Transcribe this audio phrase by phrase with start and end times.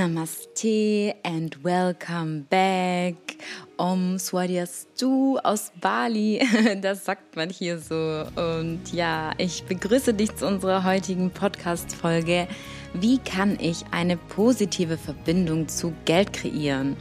[0.00, 3.36] Namaste and welcome back.
[3.76, 6.40] Om Swadhyasthu aus Bali.
[6.80, 8.24] Das sagt man hier so.
[8.34, 12.48] Und ja, ich begrüße dich zu unserer heutigen Podcast-Folge.
[12.94, 16.96] Wie kann ich eine positive Verbindung zu Geld kreieren?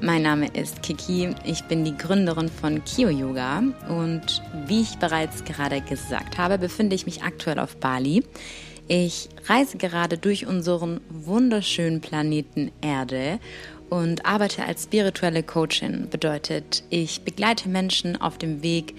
[0.00, 1.34] Mein Name ist Kiki.
[1.44, 3.62] Ich bin die Gründerin von Kio Yoga.
[3.90, 8.24] Und wie ich bereits gerade gesagt habe, befinde ich mich aktuell auf Bali.
[8.92, 13.38] Ich reise gerade durch unseren wunderschönen Planeten Erde
[13.88, 16.08] und arbeite als spirituelle Coachin.
[16.10, 18.96] Bedeutet, ich begleite Menschen auf dem Weg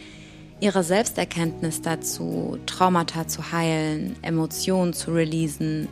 [0.62, 5.90] ihrer Selbsterkenntnis dazu, Traumata zu heilen, Emotionen zu releasen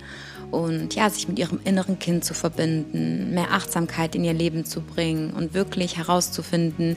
[0.49, 4.79] und ja, sich mit ihrem inneren Kind zu verbinden, mehr Achtsamkeit in ihr Leben zu
[4.79, 6.95] bringen und wirklich herauszufinden,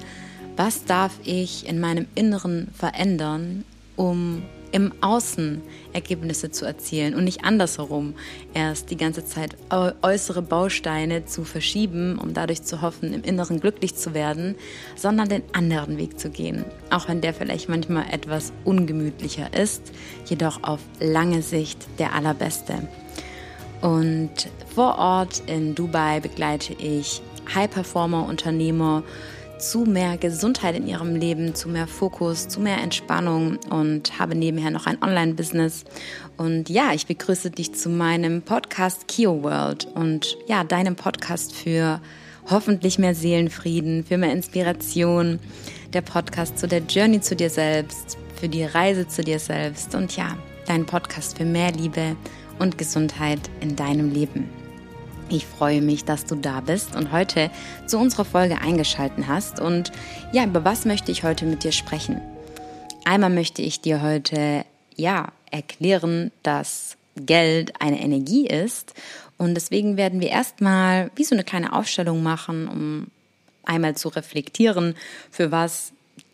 [0.57, 3.65] was darf ich in meinem Inneren verändern,
[3.97, 5.63] um im Außen
[5.93, 8.15] Ergebnisse zu erzielen und nicht andersherum
[8.55, 13.95] erst die ganze Zeit äußere Bausteine zu verschieben, um dadurch zu hoffen, im Inneren glücklich
[13.95, 14.57] zu werden,
[14.97, 16.65] sondern den anderen Weg zu gehen.
[16.91, 19.93] Auch wenn der vielleicht manchmal etwas ungemütlicher ist,
[20.27, 22.89] jedoch auf lange Sicht der allerbeste.
[23.83, 27.21] Und vor Ort in Dubai begleite ich
[27.55, 29.03] High-Performer-Unternehmer,
[29.63, 34.71] zu mehr Gesundheit in ihrem Leben, zu mehr Fokus, zu mehr Entspannung und habe nebenher
[34.71, 35.85] noch ein Online-Business.
[36.37, 42.01] Und ja, ich begrüße dich zu meinem Podcast Kio World und ja, deinem Podcast für
[42.51, 45.39] hoffentlich mehr Seelenfrieden, für mehr Inspiration,
[45.93, 50.17] der Podcast zu der Journey zu dir selbst, für die Reise zu dir selbst und
[50.17, 52.17] ja, dein Podcast für mehr Liebe
[52.59, 54.62] und Gesundheit in deinem Leben.
[55.29, 57.51] Ich freue mich, dass du da bist und heute
[57.87, 59.61] zu unserer Folge eingeschalten hast.
[59.61, 59.93] Und
[60.33, 62.21] ja, über was möchte ich heute mit dir sprechen?
[63.05, 64.65] Einmal möchte ich dir heute
[64.95, 68.95] ja erklären, dass Geld eine Energie ist.
[69.39, 73.07] Und deswegen werden wir erstmal wie so eine kleine Aufstellung machen, um
[73.65, 74.95] einmal zu reflektieren,
[75.31, 75.93] für was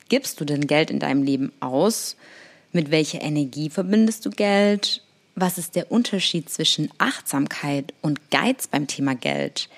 [0.09, 2.17] gibst du denn Geld in deinem Leben aus?
[2.73, 5.03] Mit welcher Energie verbindest du Geld?
[5.41, 9.69] Was ist der Unterschied zwischen Achtsamkeit und Geiz beim Thema Geld?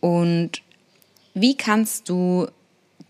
[0.00, 0.62] Und
[1.34, 2.48] wie kannst du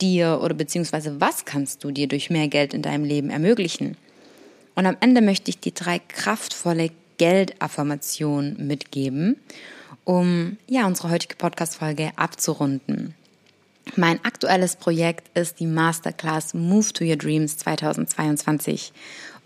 [0.01, 3.97] dir oder beziehungsweise was kannst du dir durch mehr Geld in deinem Leben ermöglichen?
[4.75, 9.37] Und am Ende möchte ich dir drei kraftvolle Geldaffirmationen mitgeben,
[10.05, 13.15] um ja unsere heutige Podcast-Folge abzurunden.
[13.95, 18.93] Mein aktuelles Projekt ist die Masterclass Move to Your Dreams 2022.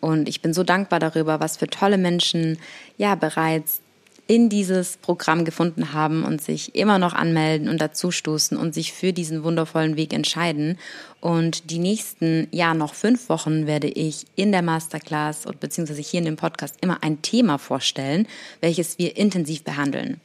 [0.01, 2.59] Und ich bin so dankbar darüber, was für tolle Menschen
[2.97, 3.81] ja bereits
[4.31, 9.13] in dieses Programm gefunden haben und sich immer noch anmelden und dazustoßen und sich für
[9.13, 10.79] diesen wundervollen Weg entscheiden.
[11.21, 16.19] Und die nächsten, ja, noch fünf Wochen werde ich in der Masterclass und beziehungsweise hier
[16.19, 18.29] in dem Podcast immer ein Thema vorstellen,
[18.61, 20.21] welches wir intensiv behandeln.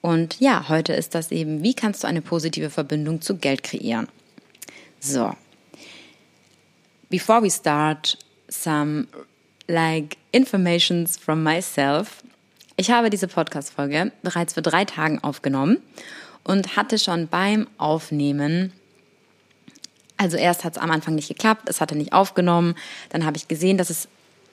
[0.00, 4.08] Und ja, heute ist das eben, wie kannst du eine positive Verbindung zu Geld kreieren?
[4.98, 5.34] So.
[7.10, 8.16] Before we start,
[8.52, 9.06] some
[9.68, 12.22] like informations from myself.
[12.76, 15.78] Ich habe diese Podcast-Folge bereits für drei Tagen aufgenommen
[16.44, 18.72] und hatte schon beim Aufnehmen
[20.22, 22.76] also erst hat es am Anfang nicht geklappt, es hatte nicht aufgenommen.
[23.08, 24.06] Dann habe ich gesehen, dass es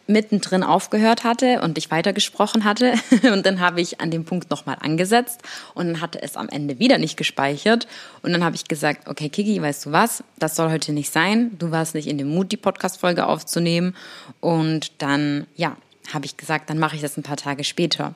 [0.10, 2.94] mittendrin aufgehört hatte und ich weitergesprochen hatte.
[3.32, 5.42] Und dann habe ich an dem Punkt nochmal angesetzt
[5.76, 7.88] und dann hatte es am Ende wieder nicht gespeichert.
[8.22, 10.24] Und dann habe ich gesagt, okay, Kiki, weißt du was?
[10.38, 11.58] Das soll heute nicht sein.
[11.60, 13.96] Du warst nicht in dem Mut, die Podcast-Folge aufzunehmen.
[14.40, 15.78] Und dann, ja,
[16.14, 18.16] habe ich gesagt, dann mache ich das ein paar Tage später.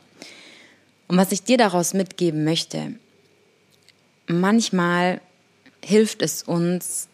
[1.07, 2.93] Und was ich dir daraus mitgeben möchte,
[4.27, 5.21] manchmal
[5.83, 7.07] hilft es uns,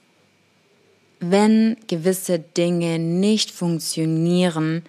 [1.19, 4.83] wenn gewisse Dinge nicht funktionieren,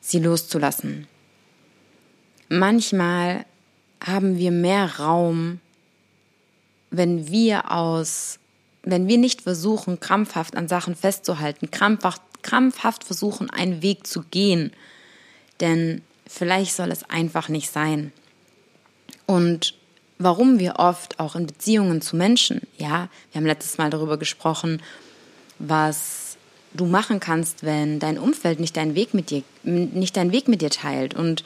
[0.00, 1.06] sie loszulassen.
[2.48, 3.46] Manchmal
[4.04, 5.60] haben wir mehr Raum,
[6.90, 8.38] wenn wir aus,
[8.82, 14.72] wenn wir nicht versuchen, krampfhaft an Sachen festzuhalten, krampfhaft, krampfhaft versuchen, einen Weg zu gehen.
[15.60, 18.12] Denn vielleicht soll es einfach nicht sein.
[19.26, 19.74] Und
[20.18, 24.82] warum wir oft auch in Beziehungen zu Menschen, ja, wir haben letztes Mal darüber gesprochen,
[25.62, 26.36] was
[26.74, 30.60] du machen kannst, wenn dein Umfeld nicht deinen Weg mit dir, nicht deinen Weg mit
[30.60, 31.14] dir teilt.
[31.14, 31.44] Und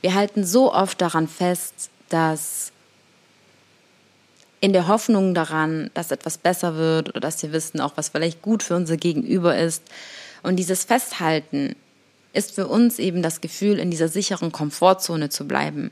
[0.00, 2.72] wir halten so oft daran fest, dass
[4.60, 8.42] in der Hoffnung daran, dass etwas besser wird oder dass wir wissen auch, was vielleicht
[8.42, 9.82] gut für unser Gegenüber ist.
[10.42, 11.76] Und dieses Festhalten
[12.32, 15.90] ist für uns eben das Gefühl, in dieser sicheren Komfortzone zu bleiben.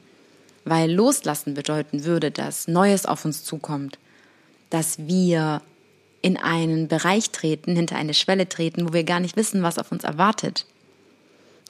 [0.64, 3.98] Weil loslassen bedeuten würde, dass Neues auf uns zukommt,
[4.70, 5.62] dass wir
[6.26, 9.92] in einen Bereich treten, hinter eine Schwelle treten, wo wir gar nicht wissen, was auf
[9.92, 10.66] uns erwartet.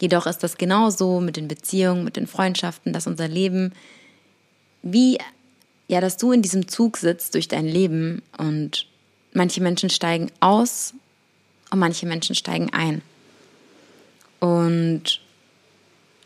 [0.00, 3.74] Jedoch ist das genauso mit den Beziehungen, mit den Freundschaften, dass unser Leben
[4.80, 5.18] wie,
[5.88, 8.86] ja, dass du in diesem Zug sitzt durch dein Leben und
[9.34, 10.94] manche Menschen steigen aus
[11.70, 13.02] und manche Menschen steigen ein.
[14.40, 15.20] Und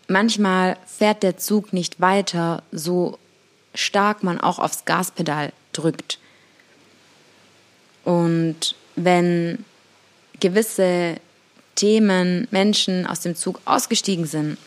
[0.07, 3.19] manchmal fährt der Zug nicht weiter, so
[3.75, 6.20] stark man auch aufs Gaspedal drückt.
[8.05, 9.65] Und wenn
[10.41, 11.17] gewisse
[11.75, 14.59] Themen, Menschen aus dem Zug ausgestiegen sind,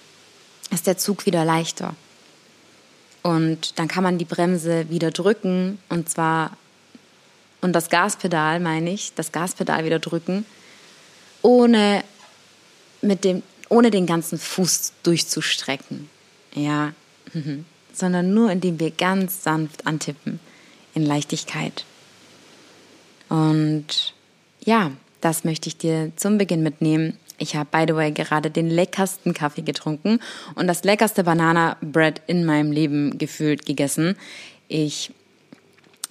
[0.71, 1.95] ist der Zug wieder leichter.
[3.21, 6.57] Und dann kann man die Bremse wieder drücken und zwar,
[7.61, 10.45] und das Gaspedal meine ich, das Gaspedal wieder drücken,
[11.41, 12.03] ohne,
[13.01, 16.09] mit dem, ohne den ganzen Fuß durchzustrecken.
[16.53, 16.93] Ja,
[17.93, 20.39] sondern nur indem wir ganz sanft antippen
[20.93, 21.85] in Leichtigkeit.
[23.33, 24.13] Und
[24.63, 27.17] ja, das möchte ich dir zum Beginn mitnehmen.
[27.39, 30.19] Ich habe, by the way, gerade den leckersten Kaffee getrunken
[30.53, 34.17] und das leckerste Banana Bread in meinem Leben gefühlt gegessen.
[34.67, 35.11] Ich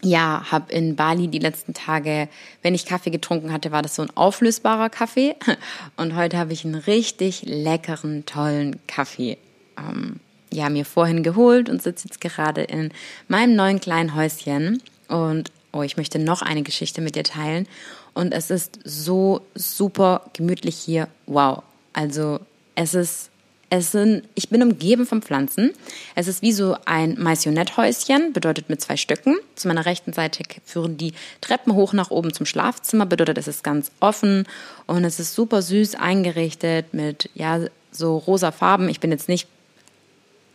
[0.03, 2.29] ja, habe in Bali die letzten Tage,
[2.63, 5.37] wenn ich Kaffee getrunken hatte, war das so ein auflösbarer Kaffee.
[5.97, 9.39] Und heute habe ich einen richtig leckeren, tollen Kaffee.
[9.79, 10.19] Ähm,
[10.53, 12.93] ja, mir vorhin geholt und sitze jetzt gerade in
[13.27, 14.83] meinem neuen kleinen Häuschen.
[15.09, 17.67] Und oh, ich möchte noch eine Geschichte mit dir teilen.
[18.15, 21.09] Und es ist so super gemütlich hier.
[21.27, 21.63] Wow.
[21.93, 22.41] Also
[22.75, 23.31] es ist,
[23.71, 25.73] es sind, ich bin umgeben von Pflanzen.
[26.15, 29.37] Es ist wie so ein Maisonetthäuschen, bedeutet mit zwei Stücken.
[29.55, 33.65] Zu meiner rechten Seite führen die Treppen hoch nach oben zum Schlafzimmer, bedeutet es ist
[33.65, 34.47] ganz offen
[34.87, 37.61] und es ist super süß eingerichtet mit, ja,
[37.91, 38.89] so rosa Farben.
[38.89, 39.49] Ich bin jetzt nicht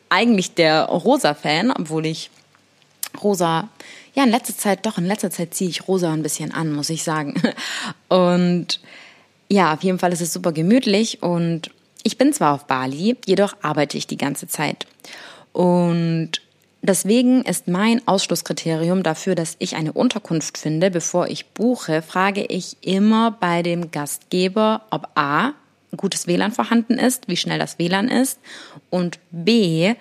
[0.09, 2.29] eigentlich der rosa Fan, obwohl ich
[3.21, 3.69] rosa
[4.17, 6.89] ja, in letzter Zeit, doch, in letzter Zeit ziehe ich rosa ein bisschen an, muss
[6.89, 7.35] ich sagen.
[8.09, 8.79] Und
[9.47, 11.71] ja, auf jeden Fall ist es super gemütlich und
[12.03, 14.87] ich bin zwar auf Bali, jedoch arbeite ich die ganze Zeit.
[15.53, 16.31] Und
[16.81, 22.75] deswegen ist mein Ausschlusskriterium dafür, dass ich eine Unterkunft finde, bevor ich buche, frage ich
[22.81, 25.53] immer bei dem Gastgeber, ob A,
[25.95, 28.39] gutes WLAN vorhanden ist, wie schnell das WLAN ist
[28.89, 29.95] und B,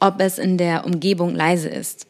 [0.00, 2.06] ob es in der Umgebung leise ist.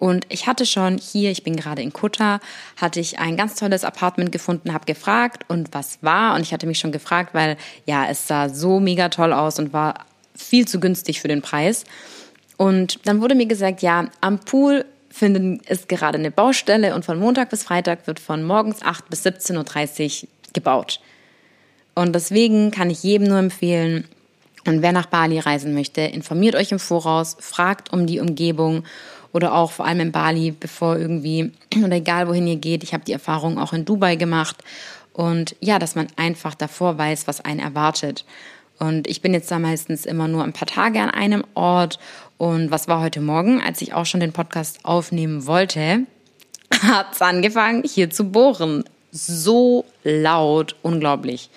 [0.00, 2.40] Und ich hatte schon hier, ich bin gerade in Kutter,
[2.76, 6.34] hatte ich ein ganz tolles Apartment gefunden, habe gefragt und was war.
[6.34, 9.74] Und ich hatte mich schon gefragt, weil ja, es sah so mega toll aus und
[9.74, 11.84] war viel zu günstig für den Preis.
[12.56, 17.18] Und dann wurde mir gesagt, ja, am Pool finden, ist gerade eine Baustelle und von
[17.18, 21.00] Montag bis Freitag wird von morgens 8 bis 17.30 Uhr gebaut.
[21.94, 24.08] Und deswegen kann ich jedem nur empfehlen,
[24.66, 28.84] und wer nach Bali reisen möchte, informiert euch im Voraus, fragt um die Umgebung
[29.32, 31.52] oder auch vor allem in Bali, bevor irgendwie
[31.84, 32.82] oder egal wohin ihr geht.
[32.82, 34.58] Ich habe die Erfahrung auch in Dubai gemacht
[35.12, 38.24] und ja, dass man einfach davor weiß, was einen erwartet.
[38.78, 41.98] Und ich bin jetzt da meistens immer nur ein paar Tage an einem Ort.
[42.38, 46.06] Und was war heute Morgen, als ich auch schon den Podcast aufnehmen wollte,
[46.82, 48.84] hat es angefangen, hier zu bohren.
[49.12, 51.50] So laut, unglaublich.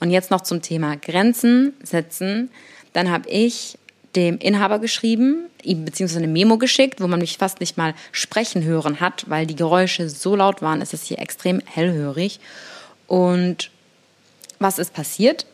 [0.00, 2.50] Und jetzt noch zum Thema Grenzen setzen.
[2.92, 3.78] Dann habe ich
[4.16, 8.64] dem Inhaber geschrieben, ihm beziehungsweise eine Memo geschickt, wo man mich fast nicht mal sprechen
[8.64, 12.40] hören hat, weil die Geräusche so laut waren, ist es hier extrem hellhörig.
[13.06, 13.70] Und
[14.58, 15.46] was ist passiert?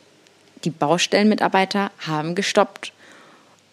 [0.64, 2.92] Die Baustellenmitarbeiter haben gestoppt.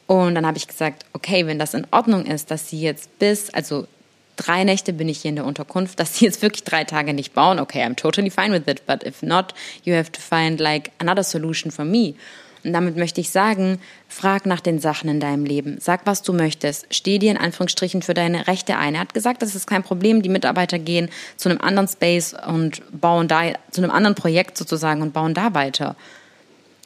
[0.08, 3.50] Und dann habe ich gesagt, okay, wenn das in Ordnung ist, dass sie jetzt bis,
[3.52, 3.88] also
[4.36, 7.34] drei Nächte bin ich hier in der Unterkunft, dass sie jetzt wirklich drei Tage nicht
[7.34, 10.92] bauen, okay, I'm totally fine with it, but if not, you have to find like
[11.00, 12.16] another solution for me.
[12.64, 15.78] Und damit möchte ich sagen, frag nach den Sachen in deinem Leben.
[15.82, 16.86] Sag, was du möchtest.
[16.92, 18.96] Steh dir in Anführungsstrichen für deine Rechte ein.
[18.96, 20.22] Er hat gesagt, das ist kein Problem.
[20.22, 25.02] Die Mitarbeiter gehen zu einem anderen Space und bauen da, zu einem anderen Projekt sozusagen
[25.02, 25.98] und bauen da weiter.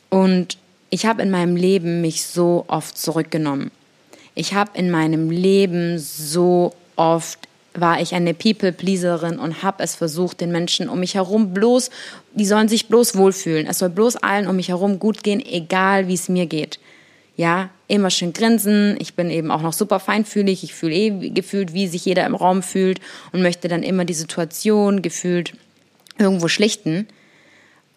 [0.09, 0.57] Und
[0.89, 3.71] ich habe in meinem Leben mich so oft zurückgenommen.
[4.33, 10.41] Ich habe in meinem Leben so oft war ich eine People-Pleaserin und habe es versucht,
[10.41, 11.91] den Menschen um mich herum bloß,
[12.33, 13.67] die sollen sich bloß wohlfühlen.
[13.67, 16.79] Es soll bloß allen um mich herum gut gehen, egal wie es mir geht.
[17.35, 18.97] Ja, immer schön grinsen.
[18.99, 20.63] Ich bin eben auch noch super feinfühlig.
[20.63, 22.99] Ich fühle eh gefühlt, wie sich jeder im Raum fühlt
[23.31, 25.53] und möchte dann immer die Situation gefühlt
[26.17, 27.07] irgendwo schlichten.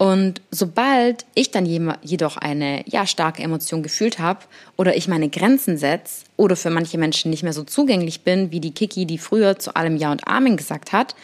[0.00, 4.40] Und sobald ich dann jedoch eine ja starke Emotion gefühlt habe
[4.78, 8.60] oder ich meine Grenzen setze oder für manche Menschen nicht mehr so zugänglich bin wie
[8.60, 11.14] die Kiki, die früher zu allem Ja und Amen gesagt hat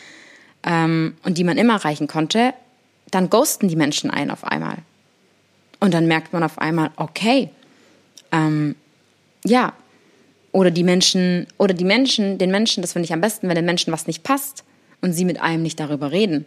[0.62, 2.52] ähm, und die man immer erreichen konnte,
[3.10, 4.76] dann ghosten die Menschen ein auf einmal.
[5.80, 7.48] Und dann merkt man auf einmal, okay,
[8.30, 8.76] ähm,
[9.42, 9.72] ja,
[10.52, 13.64] oder die Menschen, oder die Menschen, den Menschen, das finde ich am besten, wenn den
[13.64, 14.64] Menschen was nicht passt
[15.00, 16.44] und sie mit einem nicht darüber reden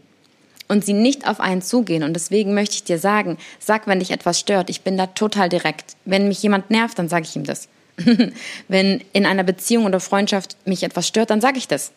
[0.69, 2.03] und sie nicht auf einen zugehen.
[2.03, 4.69] Und deswegen möchte ich dir sagen, sag, wenn dich etwas stört.
[4.69, 5.97] Ich bin da total direkt.
[6.05, 7.67] Wenn mich jemand nervt, dann sage ich ihm das.
[8.69, 11.91] Wenn in einer Beziehung oder Freundschaft mich etwas stört, dann sage ich das.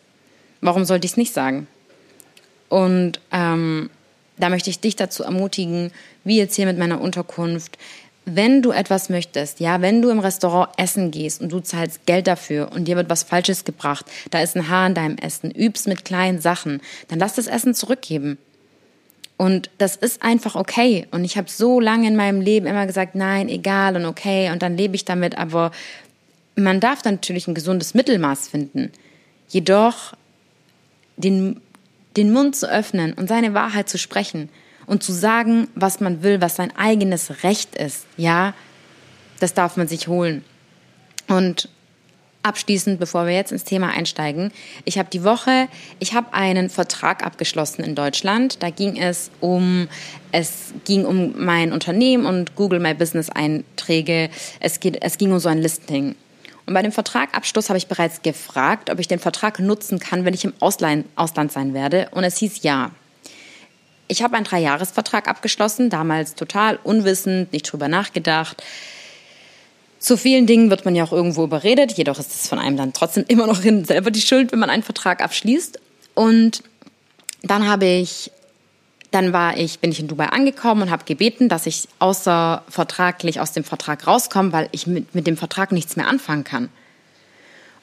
[0.59, 1.67] Warum sollte ich es nicht sagen?
[2.67, 3.89] Und ähm,
[4.37, 5.91] da möchte ich dich dazu ermutigen,
[6.25, 7.77] wie jetzt hier mit meiner Unterkunft,
[8.25, 12.25] wenn du etwas möchtest, ja, wenn du im Restaurant essen gehst und du zahlst Geld
[12.27, 15.87] dafür und dir wird was Falsches gebracht, da ist ein Haar in deinem Essen, übst
[15.87, 18.37] mit kleinen Sachen, dann lass das Essen zurückgeben.
[19.43, 21.05] Und das ist einfach okay.
[21.11, 24.49] Und ich habe so lange in meinem Leben immer gesagt, nein, egal und okay.
[24.51, 25.37] Und dann lebe ich damit.
[25.37, 25.71] Aber
[26.55, 28.89] man darf natürlich ein gesundes Mittelmaß finden.
[29.49, 30.13] Jedoch
[31.17, 31.59] den,
[32.15, 34.47] den Mund zu öffnen und seine Wahrheit zu sprechen
[34.85, 38.53] und zu sagen, was man will, was sein eigenes Recht ist, ja,
[39.41, 40.45] das darf man sich holen.
[41.27, 41.67] Und
[42.43, 44.51] abschließend, bevor wir jetzt ins Thema einsteigen,
[44.85, 45.67] ich habe die Woche,
[45.99, 48.61] ich habe einen Vertrag abgeschlossen in Deutschland.
[48.61, 49.87] Da ging es um,
[50.31, 54.29] es ging um mein Unternehmen und Google My Business Einträge.
[54.59, 56.15] Es, geht, es ging um so ein Listing.
[56.65, 60.33] Und bei dem Vertragabschluss habe ich bereits gefragt, ob ich den Vertrag nutzen kann, wenn
[60.33, 62.07] ich im Ausland, Ausland sein werde.
[62.11, 62.91] Und es hieß ja.
[64.07, 68.63] Ich habe einen Dreijahresvertrag abgeschlossen, damals total unwissend, nicht drüber nachgedacht.
[70.03, 72.91] Zu vielen Dingen wird man ja auch irgendwo überredet, jedoch ist es von einem dann
[72.91, 75.79] trotzdem immer noch selber die Schuld, wenn man einen Vertrag abschließt.
[76.13, 76.61] Und
[77.41, 78.29] dann habe ich,
[79.11, 83.53] dann war ich, bin ich in Dubai angekommen und habe gebeten, dass ich außervertraglich aus
[83.53, 86.67] dem Vertrag rauskomme, weil ich mit, mit dem Vertrag nichts mehr anfangen kann.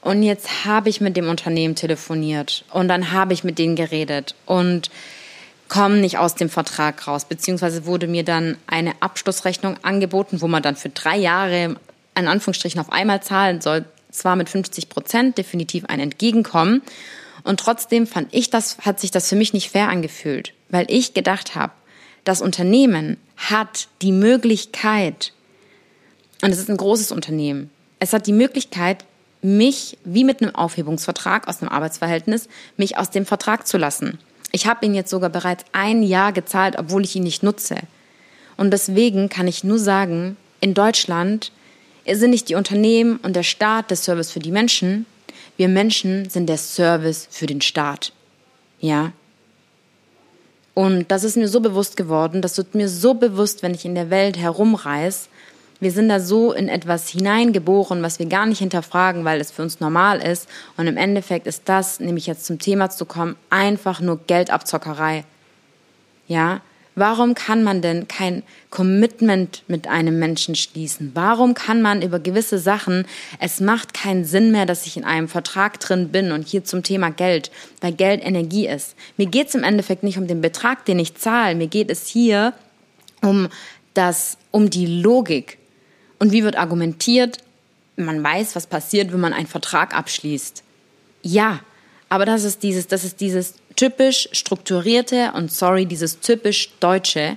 [0.03, 4.35] Und jetzt habe ich mit dem Unternehmen telefoniert und dann habe ich mit denen geredet
[4.45, 4.91] und
[5.69, 10.62] komme nicht aus dem Vertrag raus, beziehungsweise wurde mir dann eine Abschlussrechnung angeboten, wo man
[10.62, 11.77] dann für drei Jahre
[12.17, 16.83] in Anführungsstrichen auf einmal zahlen soll, zwar mit 50 Prozent, definitiv ein Entgegenkommen.
[17.45, 21.14] Und trotzdem fand ich das, hat sich das für mich nicht fair angefühlt, weil ich
[21.14, 21.73] gedacht habe,
[22.25, 25.33] das Unternehmen hat die Möglichkeit,
[26.43, 29.05] und es ist ein großes Unternehmen, es hat die Möglichkeit,
[29.43, 34.19] mich wie mit einem Aufhebungsvertrag aus einem Arbeitsverhältnis, mich aus dem Vertrag zu lassen.
[34.52, 37.76] Ich habe ihn jetzt sogar bereits ein Jahr gezahlt, obwohl ich ihn nicht nutze.
[38.57, 41.52] Und deswegen kann ich nur sagen, in Deutschland
[42.17, 45.07] sind nicht die Unternehmen und der Staat der Service für die Menschen.
[45.57, 48.12] Wir Menschen sind der Service für den Staat.
[48.81, 49.12] Ja.
[50.75, 53.95] Und das ist mir so bewusst geworden, das wird mir so bewusst, wenn ich in
[53.95, 55.29] der Welt herumreise.
[55.81, 59.62] Wir sind da so in etwas hineingeboren, was wir gar nicht hinterfragen, weil es für
[59.62, 60.47] uns normal ist.
[60.76, 65.25] Und im Endeffekt ist das, nämlich jetzt zum Thema zu kommen, einfach nur Geldabzockerei.
[66.29, 66.61] Ja,
[66.97, 71.13] Warum kann man denn kein Commitment mit einem Menschen schließen?
[71.15, 73.07] Warum kann man über gewisse Sachen,
[73.39, 76.83] es macht keinen Sinn mehr, dass ich in einem Vertrag drin bin und hier zum
[76.83, 78.97] Thema Geld, weil Geld Energie ist.
[79.17, 82.07] Mir geht es im Endeffekt nicht um den Betrag, den ich zahle, mir geht es
[82.07, 82.55] hier
[83.23, 83.49] um
[83.95, 85.59] das, um die Logik.
[86.19, 87.39] Und wie wird argumentiert?
[87.97, 90.63] Man weiß, was passiert, wenn man einen Vertrag abschließt.
[91.23, 91.61] Ja,
[92.11, 97.37] aber das ist dieses, das ist dieses typisch strukturierte und sorry, dieses typisch deutsche.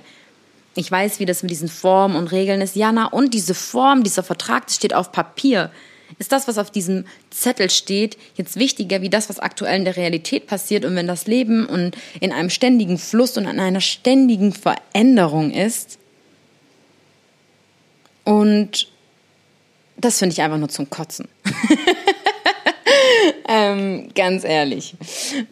[0.74, 2.74] Ich weiß, wie das mit diesen Formen und Regeln ist.
[2.74, 5.70] Jana, und diese Form, dieser Vertrag, das steht auf Papier.
[6.18, 9.96] Ist das, was auf diesem Zettel steht, jetzt wichtiger wie das, was aktuell in der
[9.96, 10.84] Realität passiert?
[10.84, 15.98] Und wenn das Leben und in einem ständigen Fluss und an einer ständigen Veränderung ist?
[18.24, 18.88] Und
[19.96, 21.28] das finde ich einfach nur zum Kotzen.
[23.48, 24.94] ähm, ganz ehrlich.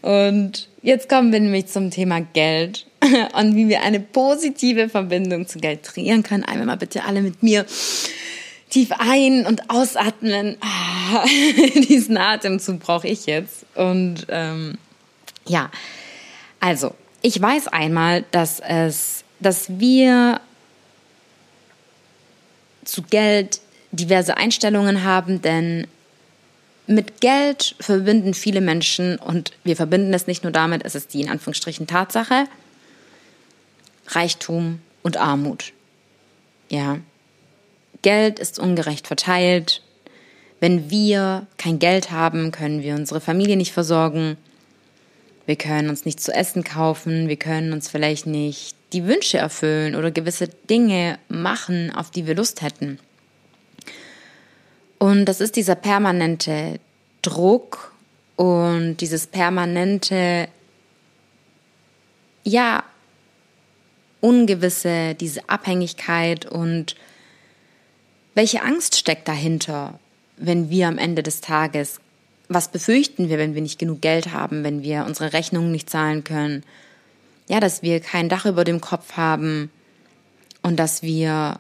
[0.03, 2.87] Und jetzt kommen wir nämlich zum Thema Geld
[3.39, 6.45] und wie wir eine positive Verbindung zu Geld kreieren können.
[6.45, 7.67] Einmal mal bitte alle mit mir
[8.71, 10.57] tief ein- und ausatmen.
[10.61, 11.25] Ah,
[11.89, 13.67] diesen Atemzug brauche ich jetzt.
[13.75, 14.79] Und ähm,
[15.47, 15.71] ja,
[16.61, 20.41] also ich weiß einmal, dass es, dass wir
[22.85, 23.61] zu Geld
[23.93, 25.87] diverse Einstellungen haben, denn
[26.87, 31.23] mit Geld verbinden viele Menschen, und wir verbinden es nicht nur damit, es ist die
[31.23, 32.47] in Anführungsstrichen Tatsache,
[34.09, 35.73] Reichtum und Armut.
[36.69, 36.99] Ja.
[38.03, 39.83] Geld ist ungerecht verteilt.
[40.59, 44.37] Wenn wir kein Geld haben, können wir unsere Familie nicht versorgen.
[45.47, 47.29] Wir können uns nicht zu essen kaufen.
[47.29, 52.35] Wir können uns vielleicht nicht die Wünsche erfüllen oder gewisse Dinge machen, auf die wir
[52.35, 52.99] Lust hätten.
[55.03, 56.79] Und das ist dieser permanente
[57.23, 57.93] Druck
[58.37, 60.47] und dieses permanente,
[62.45, 62.85] ja,
[64.21, 66.95] Ungewisse, diese Abhängigkeit und
[68.37, 69.99] welche Angst steckt dahinter,
[70.37, 71.99] wenn wir am Ende des Tages,
[72.49, 76.23] was befürchten wir, wenn wir nicht genug Geld haben, wenn wir unsere Rechnungen nicht zahlen
[76.23, 76.63] können?
[77.49, 79.73] Ja, dass wir kein Dach über dem Kopf haben
[80.63, 81.59] und dass wir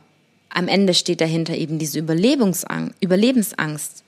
[0.54, 4.04] am Ende steht dahinter eben diese Überlebensangst.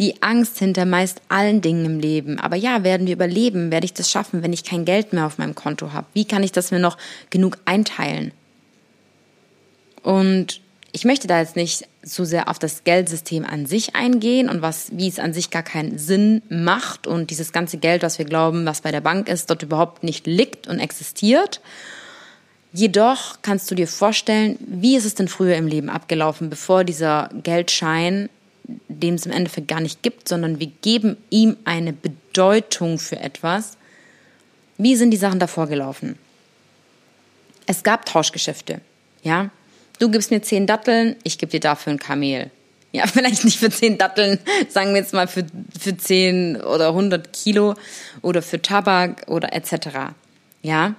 [0.00, 2.40] Die Angst hinter meist allen Dingen im Leben.
[2.40, 3.70] Aber ja, werden wir überleben?
[3.70, 6.06] Werde ich das schaffen, wenn ich kein Geld mehr auf meinem Konto habe?
[6.14, 6.98] Wie kann ich das mir noch
[7.30, 8.32] genug einteilen?
[10.02, 14.60] Und ich möchte da jetzt nicht so sehr auf das Geldsystem an sich eingehen und
[14.60, 18.26] was, wie es an sich gar keinen Sinn macht und dieses ganze Geld, was wir
[18.26, 21.60] glauben, was bei der Bank ist, dort überhaupt nicht liegt und existiert.
[22.72, 27.28] Jedoch kannst du dir vorstellen, wie ist es denn früher im Leben abgelaufen, bevor dieser
[27.42, 28.30] Geldschein,
[28.88, 33.76] dem es im Endeffekt gar nicht gibt, sondern wir geben ihm eine Bedeutung für etwas.
[34.78, 36.18] Wie sind die Sachen davor gelaufen?
[37.66, 38.80] Es gab Tauschgeschäfte,
[39.22, 39.50] ja.
[39.98, 42.50] Du gibst mir zehn Datteln, ich gebe dir dafür ein Kamel.
[42.92, 44.38] Ja, vielleicht nicht für zehn Datteln,
[44.68, 45.44] sagen wir jetzt mal für,
[45.78, 47.74] für zehn oder 100 Kilo
[48.22, 50.14] oder für Tabak oder etc.
[50.62, 50.94] Ja,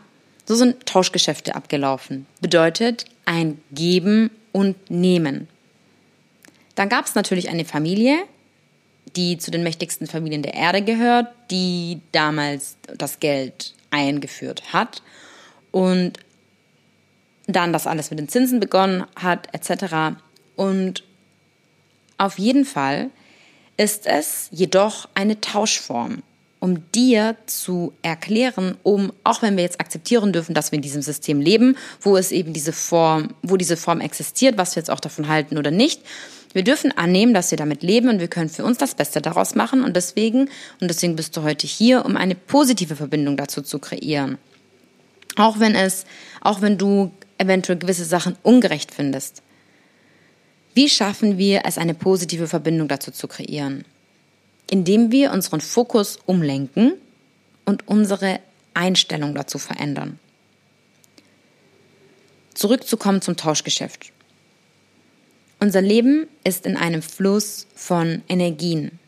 [0.46, 2.26] so sind Tauschgeschäfte abgelaufen.
[2.42, 5.48] Bedeutet ein Geben und Nehmen.
[6.76, 8.24] Dann gab es natürlich eine Familie,
[9.16, 15.02] die zu den mächtigsten Familien der Erde gehört, die damals das Geld eingeführt hat
[15.72, 16.20] und
[17.48, 20.18] dann das alles mit den Zinsen begonnen hat, etc.
[20.56, 21.04] Und
[22.18, 23.10] auf jeden Fall
[23.78, 26.24] ist es jedoch eine Tauschform
[26.64, 31.02] um dir zu erklären, um, auch wenn wir jetzt akzeptieren dürfen, dass wir in diesem
[31.02, 35.02] System leben, wo es eben diese Form, wo diese Form existiert, was wir jetzt auch
[35.02, 36.02] davon halten oder nicht,
[36.54, 39.56] wir dürfen annehmen, dass wir damit leben und wir können für uns das Beste daraus
[39.56, 43.80] machen und deswegen, und deswegen bist du heute hier, um eine positive Verbindung dazu zu
[43.80, 44.38] kreieren.
[45.36, 46.06] Auch wenn es,
[46.40, 49.44] auch wenn du eventuell gewisse Sachen ungerecht findest.
[50.74, 53.84] Wie schaffen wir es, eine positive Verbindung dazu zu kreieren?
[54.70, 56.94] Indem wir unseren Fokus umlenken
[57.66, 58.40] und unsere
[58.74, 60.20] Einstellung dazu verändern.
[62.54, 64.12] Zurückzukommen zum Tauschgeschäft.
[65.60, 69.00] Unser Leben ist in einem Fluss von Energien.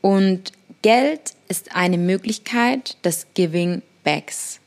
[0.00, 0.52] Und
[0.82, 4.60] Geld ist eine Möglichkeit des Giving Backs.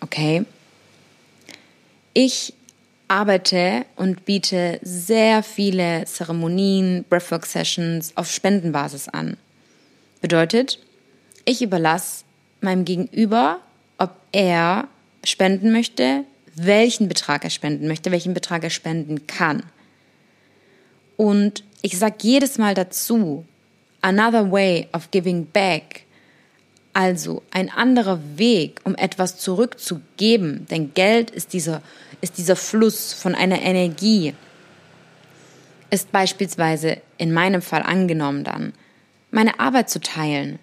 [0.00, 0.44] Okay?
[2.12, 2.54] Ich
[3.10, 9.36] arbeite und biete sehr viele Zeremonien, Breathwork-Sessions auf Spendenbasis an.
[10.20, 10.78] Bedeutet,
[11.44, 12.24] ich überlasse
[12.60, 13.58] meinem Gegenüber,
[13.98, 14.86] ob er
[15.24, 19.64] spenden möchte, welchen Betrag er spenden möchte, welchen Betrag er spenden kann.
[21.16, 23.44] Und ich sage jedes Mal dazu,
[24.02, 26.04] another way of giving back
[26.92, 31.82] also ein anderer Weg, um etwas zurückzugeben, denn Geld ist dieser,
[32.20, 34.34] ist dieser Fluss von einer Energie,
[35.90, 38.72] ist beispielsweise in meinem Fall angenommen dann,
[39.30, 40.58] meine Arbeit zu teilen,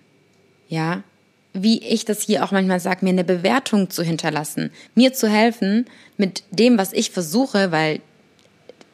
[0.68, 1.04] ja,
[1.54, 5.86] wie ich das hier auch manchmal sage, mir eine Bewertung zu hinterlassen, mir zu helfen
[6.18, 8.02] mit dem, was ich versuche, weil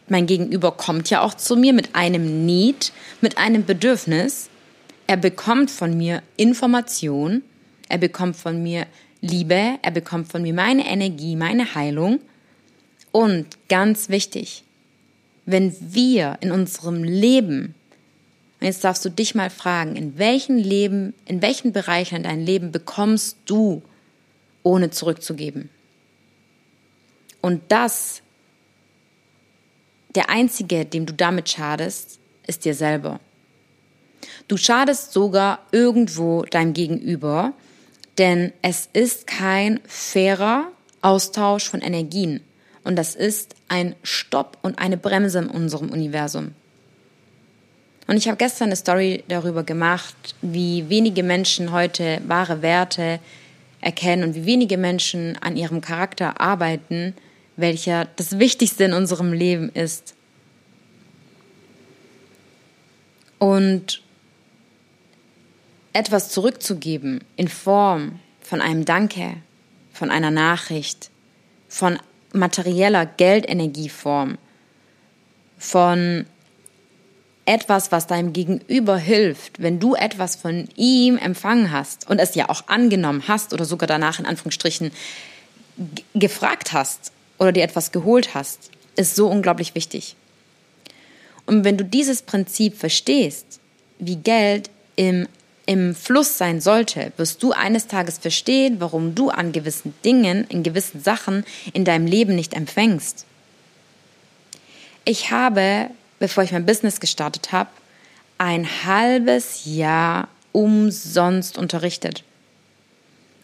[0.07, 4.49] mein Gegenüber kommt ja auch zu mir mit einem Need, mit einem Bedürfnis
[5.07, 7.43] er bekommt von mir Information,
[7.89, 8.87] er bekommt von mir
[9.21, 12.19] Liebe, er bekommt von mir meine Energie, meine Heilung.
[13.11, 14.63] Und ganz wichtig,
[15.45, 17.75] wenn wir in unserem Leben,
[18.59, 22.71] und jetzt darfst du dich mal fragen, in welchen Leben, in welchen Bereichen dein Leben
[22.71, 23.81] bekommst du,
[24.63, 25.69] ohne zurückzugeben?
[27.41, 28.21] Und das,
[30.15, 33.19] der einzige, dem du damit schadest, ist dir selber.
[34.47, 37.53] Du schadest sogar irgendwo deinem Gegenüber,
[38.17, 40.67] denn es ist kein fairer
[41.01, 42.41] Austausch von Energien.
[42.83, 46.51] Und das ist ein Stopp und eine Bremse in unserem Universum.
[48.07, 53.19] Und ich habe gestern eine Story darüber gemacht, wie wenige Menschen heute wahre Werte
[53.79, 57.15] erkennen und wie wenige Menschen an ihrem Charakter arbeiten,
[57.55, 60.15] welcher das Wichtigste in unserem Leben ist.
[63.39, 64.02] Und
[65.93, 69.37] etwas zurückzugeben in Form von einem Danke,
[69.93, 71.09] von einer Nachricht,
[71.69, 71.99] von
[72.33, 74.37] materieller Geldenergieform,
[75.57, 76.25] von
[77.45, 82.49] etwas, was deinem Gegenüber hilft, wenn du etwas von ihm empfangen hast und es ja
[82.49, 84.91] auch angenommen hast oder sogar danach in Anführungsstrichen
[86.15, 90.15] gefragt hast oder dir etwas geholt hast, ist so unglaublich wichtig.
[91.45, 93.59] Und wenn du dieses Prinzip verstehst,
[93.99, 95.27] wie Geld im
[95.65, 100.63] im Fluss sein sollte, wirst du eines Tages verstehen, warum du an gewissen Dingen, in
[100.63, 103.25] gewissen Sachen in deinem Leben nicht empfängst.
[105.05, 107.69] Ich habe, bevor ich mein Business gestartet habe,
[108.37, 112.23] ein halbes Jahr umsonst unterrichtet.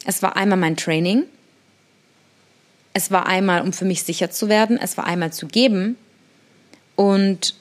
[0.05, 1.25] Es war einmal mein Training
[2.93, 5.95] es war einmal, um für mich sicher zu werden, es war einmal zu geben.
[6.95, 7.55] Und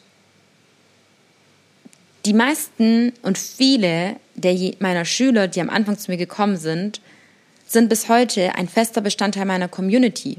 [2.25, 7.01] die meisten und viele der meiner Schüler, die am Anfang zu mir gekommen sind,
[7.67, 10.39] sind bis heute ein fester Bestandteil meiner Community.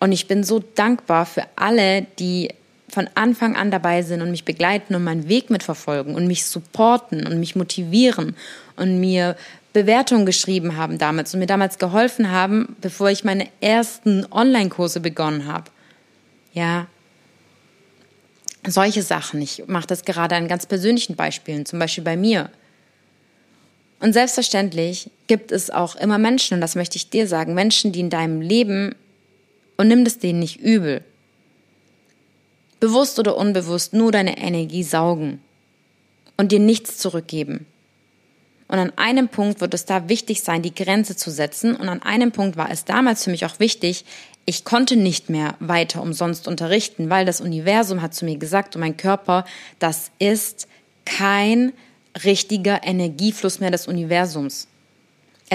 [0.00, 2.50] Und ich bin so dankbar für alle, die
[2.88, 7.26] von Anfang an dabei sind und mich begleiten und meinen Weg mitverfolgen und mich supporten
[7.26, 8.36] und mich motivieren
[8.76, 9.36] und mir
[9.72, 15.46] Bewertungen geschrieben haben damals und mir damals geholfen haben, bevor ich meine ersten Online-Kurse begonnen
[15.46, 15.70] habe.
[16.52, 16.86] Ja,
[18.66, 19.40] solche Sachen.
[19.40, 22.50] Ich mache das gerade an ganz persönlichen Beispielen, zum Beispiel bei mir.
[24.02, 28.00] Und selbstverständlich gibt es auch immer Menschen, und das möchte ich dir sagen, Menschen, die
[28.00, 28.96] in deinem Leben,
[29.76, 31.04] und nimm das denen nicht übel,
[32.80, 35.40] bewusst oder unbewusst nur deine Energie saugen
[36.36, 37.64] und dir nichts zurückgeben.
[38.66, 41.76] Und an einem Punkt wird es da wichtig sein, die Grenze zu setzen.
[41.76, 44.04] Und an einem Punkt war es damals für mich auch wichtig,
[44.46, 48.80] ich konnte nicht mehr weiter umsonst unterrichten, weil das Universum hat zu mir gesagt und
[48.80, 49.44] mein Körper,
[49.78, 50.66] das ist
[51.04, 51.72] kein
[52.24, 54.68] richtiger Energiefluss mehr des Universums.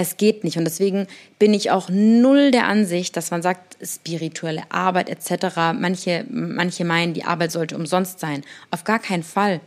[0.00, 0.56] Es geht nicht.
[0.56, 5.56] Und deswegen bin ich auch null der Ansicht, dass man sagt, spirituelle Arbeit etc.
[5.74, 8.44] Manche, manche meinen, die Arbeit sollte umsonst sein.
[8.70, 9.60] Auf gar keinen Fall.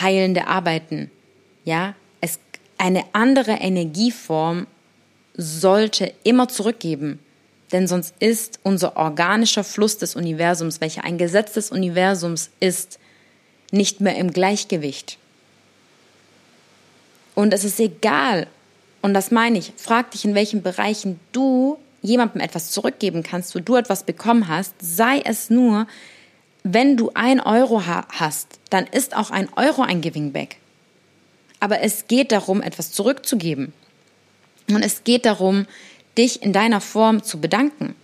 [0.00, 1.10] Heilende Arbeiten.
[1.64, 2.38] Ja, es,
[2.78, 4.68] eine andere Energieform
[5.34, 7.18] sollte immer zurückgeben.
[7.72, 13.00] Denn sonst ist unser organischer Fluss des Universums, welcher ein Gesetz des Universums ist,
[13.72, 15.18] nicht mehr im Gleichgewicht.
[17.34, 18.46] Und es ist egal,
[19.00, 23.60] und das meine ich, frag dich, in welchen Bereichen du jemandem etwas zurückgeben kannst, wo
[23.60, 25.86] du etwas bekommen hast, sei es nur,
[26.64, 30.56] wenn du ein Euro hast, dann ist auch ein Euro ein Giving Back.
[31.60, 33.72] Aber es geht darum, etwas zurückzugeben.
[34.68, 35.66] Und es geht darum,
[36.16, 37.94] dich in deiner Form zu bedanken.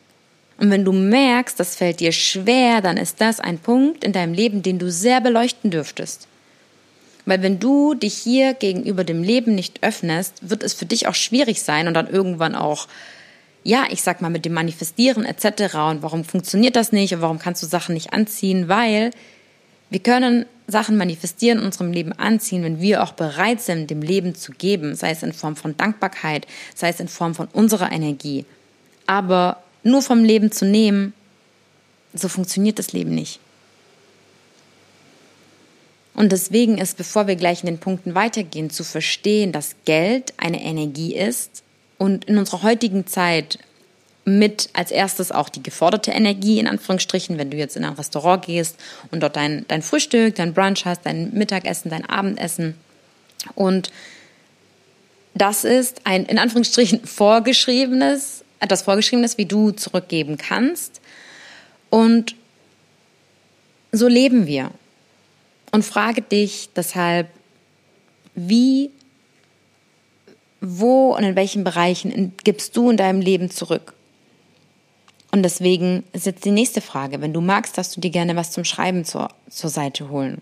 [0.59, 4.33] Und wenn du merkst, das fällt dir schwer, dann ist das ein Punkt in deinem
[4.33, 6.27] Leben, den du sehr beleuchten dürftest.
[7.29, 11.15] Weil wenn du dich hier gegenüber dem Leben nicht öffnest, wird es für dich auch
[11.15, 12.89] schwierig sein und dann irgendwann auch,
[13.65, 15.75] ja, ich sag mal, mit dem Manifestieren etc.
[15.91, 18.69] Und warum funktioniert das nicht und warum kannst du Sachen nicht anziehen?
[18.69, 19.11] Weil
[19.91, 24.35] wir können Sachen manifestieren in unserem Leben anziehen, wenn wir auch bereit sind, dem Leben
[24.35, 28.47] zu geben, sei es in Form von Dankbarkeit, sei es in Form von unserer Energie.
[29.07, 31.13] Aber nur vom Leben zu nehmen,
[32.15, 33.39] so funktioniert das Leben nicht.
[36.19, 40.61] Und deswegen ist, bevor wir gleich in den Punkten weitergehen, zu verstehen, dass Geld eine
[40.61, 41.63] Energie ist
[41.97, 43.61] und in unserer heutigen Zeit
[44.25, 48.45] mit als erstes auch die geforderte Energie, in Anführungsstrichen, wenn du jetzt in ein Restaurant
[48.45, 48.79] gehst
[49.13, 52.75] und dort dein, dein Frühstück, dein Brunch hast, dein Mittagessen, dein Abendessen.
[53.55, 53.93] Und
[55.35, 61.01] das ist ein, in Anführungsstrichen, vorgeschriebenes, etwas vorgeschriebenes, wie du zurückgeben kannst.
[61.91, 62.35] Und
[63.93, 64.73] so leben wir
[65.73, 67.29] und frage dich deshalb,
[68.35, 68.91] wie,
[70.61, 73.95] wo und in welchen Bereichen gibst du in deinem Leben zurück?
[75.31, 77.21] Und deswegen ist jetzt die nächste Frage.
[77.21, 80.41] Wenn du magst, darfst du dir gerne was zum Schreiben zur, zur Seite holen.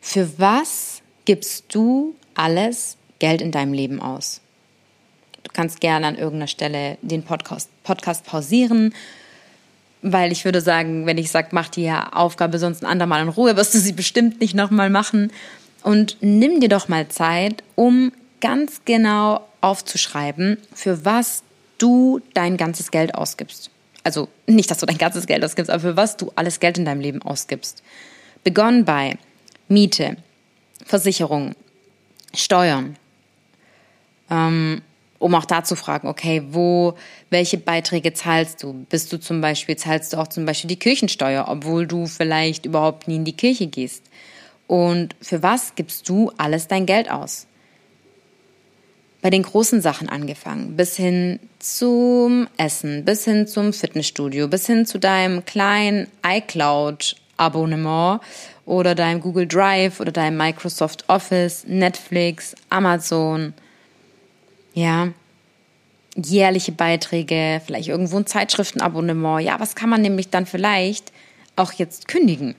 [0.00, 4.40] Für was gibst du alles Geld in deinem Leben aus?
[5.44, 8.94] Du kannst gerne an irgendeiner Stelle den Podcast, Podcast pausieren,
[10.02, 13.56] weil ich würde sagen, wenn ich sage, mach die Aufgabe sonst ein andermal in Ruhe,
[13.56, 15.32] wirst du sie bestimmt nicht nochmal machen.
[15.82, 21.42] Und nimm dir doch mal Zeit, um ganz genau aufzuschreiben, für was
[21.78, 23.70] du dein ganzes Geld ausgibst.
[24.04, 26.84] Also nicht, dass du dein ganzes Geld ausgibst, aber für was du alles Geld in
[26.84, 27.82] deinem Leben ausgibst.
[28.44, 29.16] Begonnen bei
[29.68, 30.16] Miete,
[30.84, 31.54] Versicherung,
[32.34, 32.96] Steuern,
[34.30, 34.82] ähm,
[35.22, 36.94] um auch da zu fragen, okay, wo,
[37.30, 38.84] welche Beiträge zahlst du?
[38.90, 43.06] Bist du zum Beispiel, zahlst du auch zum Beispiel die Kirchensteuer, obwohl du vielleicht überhaupt
[43.06, 44.02] nie in die Kirche gehst?
[44.66, 47.46] Und für was gibst du alles dein Geld aus?
[49.20, 54.86] Bei den großen Sachen angefangen, bis hin zum Essen, bis hin zum Fitnessstudio, bis hin
[54.86, 58.20] zu deinem kleinen iCloud-Abonnement
[58.66, 63.54] oder deinem Google Drive oder deinem Microsoft Office, Netflix, Amazon,
[64.74, 65.08] ja,
[66.16, 69.42] jährliche Beiträge, vielleicht irgendwo ein Zeitschriftenabonnement.
[69.42, 71.12] Ja, was kann man nämlich dann vielleicht
[71.56, 72.54] auch jetzt kündigen?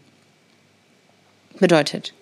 [1.59, 2.13] Bedeutet,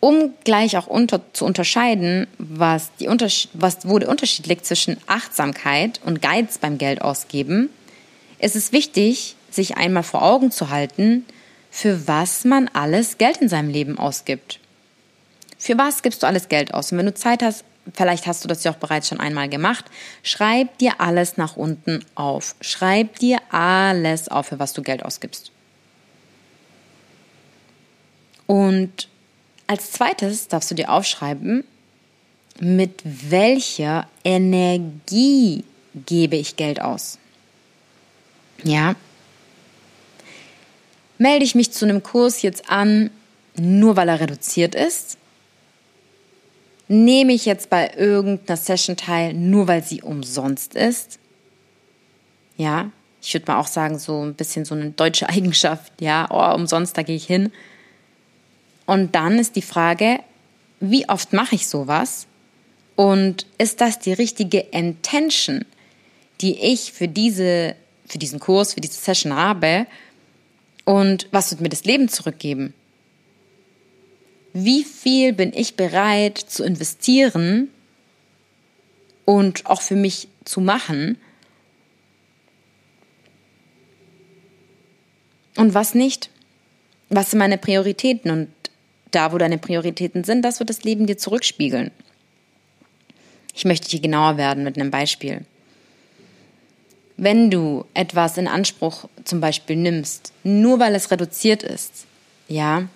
[0.00, 3.06] um gleich auch unter, zu unterscheiden, was, die
[3.54, 7.70] was, wo der Unterschied liegt zwischen Achtsamkeit und Geiz beim Geld ausgeben,
[8.38, 11.24] ist es wichtig, sich einmal vor Augen zu halten,
[11.70, 14.58] für was man alles Geld in seinem Leben ausgibt.
[15.58, 16.90] Für was gibst du alles Geld aus?
[16.90, 17.64] Und wenn du Zeit hast,
[17.94, 19.86] vielleicht hast du das ja auch bereits schon einmal gemacht,
[20.22, 22.54] schreib dir alles nach unten auf.
[22.60, 25.50] Schreib dir alles auf, für was du Geld ausgibst.
[28.46, 29.08] Und
[29.66, 31.64] als zweites darfst du dir aufschreiben,
[32.58, 35.64] mit welcher Energie
[35.94, 37.18] gebe ich Geld aus?
[38.64, 38.96] Ja.
[41.18, 43.10] Melde ich mich zu einem Kurs jetzt an,
[43.56, 45.16] nur weil er reduziert ist?
[46.92, 51.20] Nehme ich jetzt bei irgendeiner Session teil, nur weil sie umsonst ist?
[52.56, 52.90] Ja,
[53.22, 55.92] ich würde mal auch sagen, so ein bisschen so eine deutsche Eigenschaft.
[56.00, 57.52] Ja, oh, umsonst, da gehe ich hin.
[58.86, 60.18] Und dann ist die Frage,
[60.80, 62.26] wie oft mache ich sowas?
[62.96, 65.64] Und ist das die richtige Intention,
[66.40, 69.86] die ich für, diese, für diesen Kurs, für diese Session habe?
[70.84, 72.74] Und was wird mir das Leben zurückgeben?
[74.52, 77.68] Wie viel bin ich bereit zu investieren
[79.24, 81.18] und auch für mich zu machen?
[85.56, 86.30] Und was nicht?
[87.10, 88.30] Was sind meine Prioritäten?
[88.30, 88.48] Und
[89.10, 91.90] da, wo deine Prioritäten sind, das wird das Leben dir zurückspiegeln.
[93.54, 95.44] Ich möchte hier genauer werden mit einem Beispiel.
[97.16, 102.06] Wenn du etwas in Anspruch zum Beispiel nimmst, nur weil es reduziert ist,
[102.48, 102.88] ja,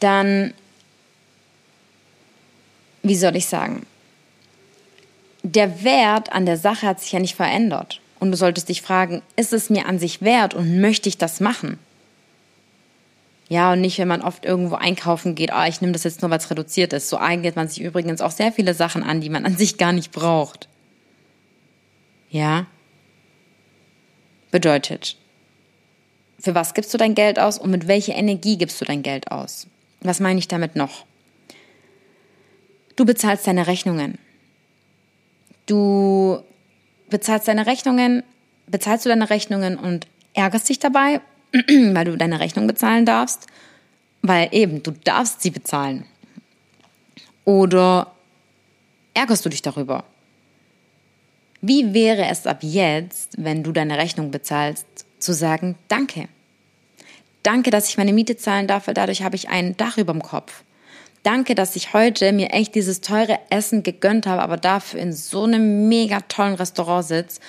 [0.00, 0.54] dann,
[3.02, 3.86] wie soll ich sagen,
[5.42, 8.00] der Wert an der Sache hat sich ja nicht verändert.
[8.18, 11.40] Und du solltest dich fragen, ist es mir an sich wert und möchte ich das
[11.40, 11.78] machen?
[13.48, 16.30] Ja, und nicht, wenn man oft irgendwo einkaufen geht, ah, ich nehme das jetzt nur,
[16.30, 17.08] weil es reduziert ist.
[17.08, 19.92] So eignet man sich übrigens auch sehr viele Sachen an, die man an sich gar
[19.92, 20.68] nicht braucht.
[22.28, 22.66] Ja?
[24.52, 25.16] Bedeutet,
[26.38, 29.32] für was gibst du dein Geld aus und mit welcher Energie gibst du dein Geld
[29.32, 29.66] aus?
[30.00, 31.04] Was meine ich damit noch?
[32.96, 34.18] Du bezahlst deine Rechnungen.
[35.66, 36.42] Du
[37.08, 38.22] bezahlst deine Rechnungen,
[38.66, 41.20] bezahlst du deine Rechnungen und ärgerst dich dabei
[41.68, 43.46] weil du deine Rechnung bezahlen darfst,
[44.22, 46.04] weil eben, du darfst sie bezahlen.
[47.44, 48.12] Oder
[49.14, 50.04] ärgerst du dich darüber?
[51.62, 54.86] Wie wäre es ab jetzt, wenn du deine Rechnung bezahlst,
[55.18, 56.28] zu sagen, danke.
[57.42, 60.22] Danke, dass ich meine Miete zahlen darf, weil dadurch habe ich ein Dach über dem
[60.22, 60.62] Kopf.
[61.22, 65.44] Danke, dass ich heute mir echt dieses teure Essen gegönnt habe, aber dafür in so
[65.44, 67.40] einem mega tollen Restaurant sitze,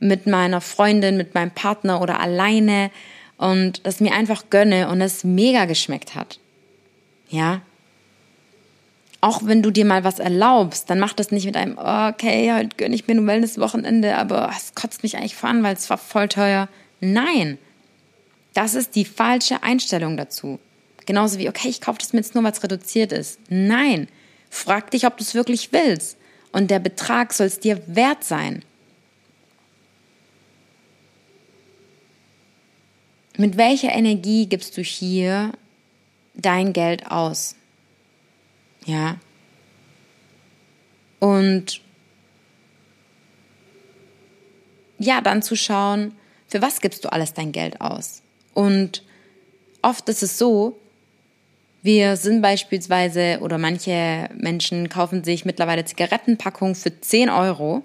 [0.00, 2.90] mit meiner Freundin, mit meinem Partner oder alleine
[3.36, 6.40] und das mir einfach gönne und es mega geschmeckt hat.
[7.28, 7.62] Ja?
[9.20, 12.52] Auch wenn du dir mal was erlaubst, dann mach das nicht mit einem, oh, okay,
[12.52, 15.98] heute gönne ich mir ein Wellness-Wochenende, aber es kotzt mich eigentlich voran, weil es war
[15.98, 16.68] voll teuer.
[17.00, 17.58] Nein,
[18.54, 20.58] das ist die falsche Einstellung dazu.
[21.06, 23.40] Genauso wie, okay, ich kaufe das mir jetzt nur, weil es reduziert ist.
[23.48, 24.08] Nein,
[24.48, 26.16] frag dich, ob du es wirklich willst.
[26.52, 28.64] Und der Betrag soll es dir wert sein.
[33.36, 35.52] Mit welcher Energie gibst du hier
[36.34, 37.54] dein Geld aus?
[38.84, 39.18] Ja.
[41.20, 41.80] Und
[44.98, 46.14] ja, dann zu schauen,
[46.46, 48.22] für was gibst du alles dein Geld aus?
[48.54, 49.02] Und
[49.82, 50.78] oft ist es so,
[51.82, 57.82] wir sind beispielsweise oder manche Menschen kaufen sich mittlerweile Zigarettenpackungen für 10 Euro.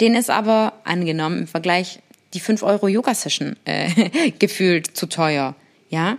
[0.00, 2.00] Den ist aber angenommen im Vergleich
[2.34, 5.56] die 5 Euro Yoga-Session äh, gefühlt zu teuer.
[5.88, 6.18] Ja?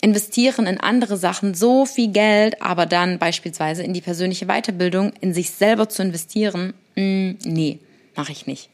[0.00, 5.34] Investieren in andere Sachen so viel Geld, aber dann beispielsweise in die persönliche Weiterbildung, in
[5.34, 7.78] sich selber zu investieren, mh, mm, nee,
[8.14, 8.70] mache ich nicht.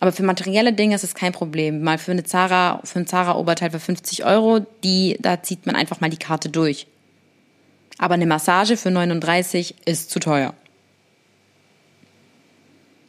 [0.00, 1.82] Aber für materielle Dinge ist es kein Problem.
[1.82, 6.00] Mal für eine Zara, für ein Zara-Oberteil für 50 Euro, die, da zieht man einfach
[6.00, 6.86] mal die Karte durch.
[7.98, 10.54] Aber eine Massage für 39 ist zu teuer.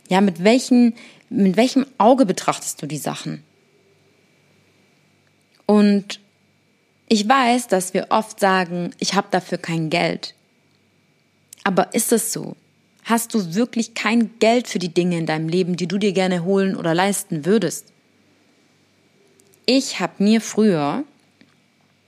[0.08, 0.96] Ja, mit welchen,
[1.30, 3.44] mit welchem Auge betrachtest du die Sachen?
[5.66, 6.22] Und
[7.10, 10.34] ich weiß, dass wir oft sagen, ich habe dafür kein Geld.
[11.66, 12.56] Aber ist es so?
[13.08, 16.44] Hast du wirklich kein Geld für die Dinge in deinem Leben, die du dir gerne
[16.44, 17.94] holen oder leisten würdest?
[19.66, 21.06] Ich habe mir früher,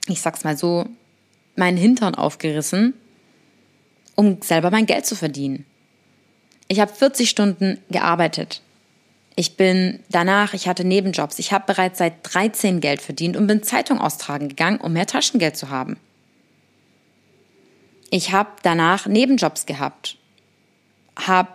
[0.08, 0.84] ich sag's mal so,
[1.56, 2.92] meinen Hintern aufgerissen,
[4.14, 5.64] um selber mein Geld zu verdienen.
[6.68, 8.60] Ich habe 40 Stunden gearbeitet.
[9.36, 11.38] Ich bin danach, ich hatte Nebenjobs.
[11.38, 15.56] Ich habe bereits seit 13 Geld verdient und bin Zeitung austragen gegangen, um mehr Taschengeld
[15.56, 15.96] zu haben.
[18.10, 20.18] Ich habe danach Nebenjobs gehabt,
[21.26, 21.50] habe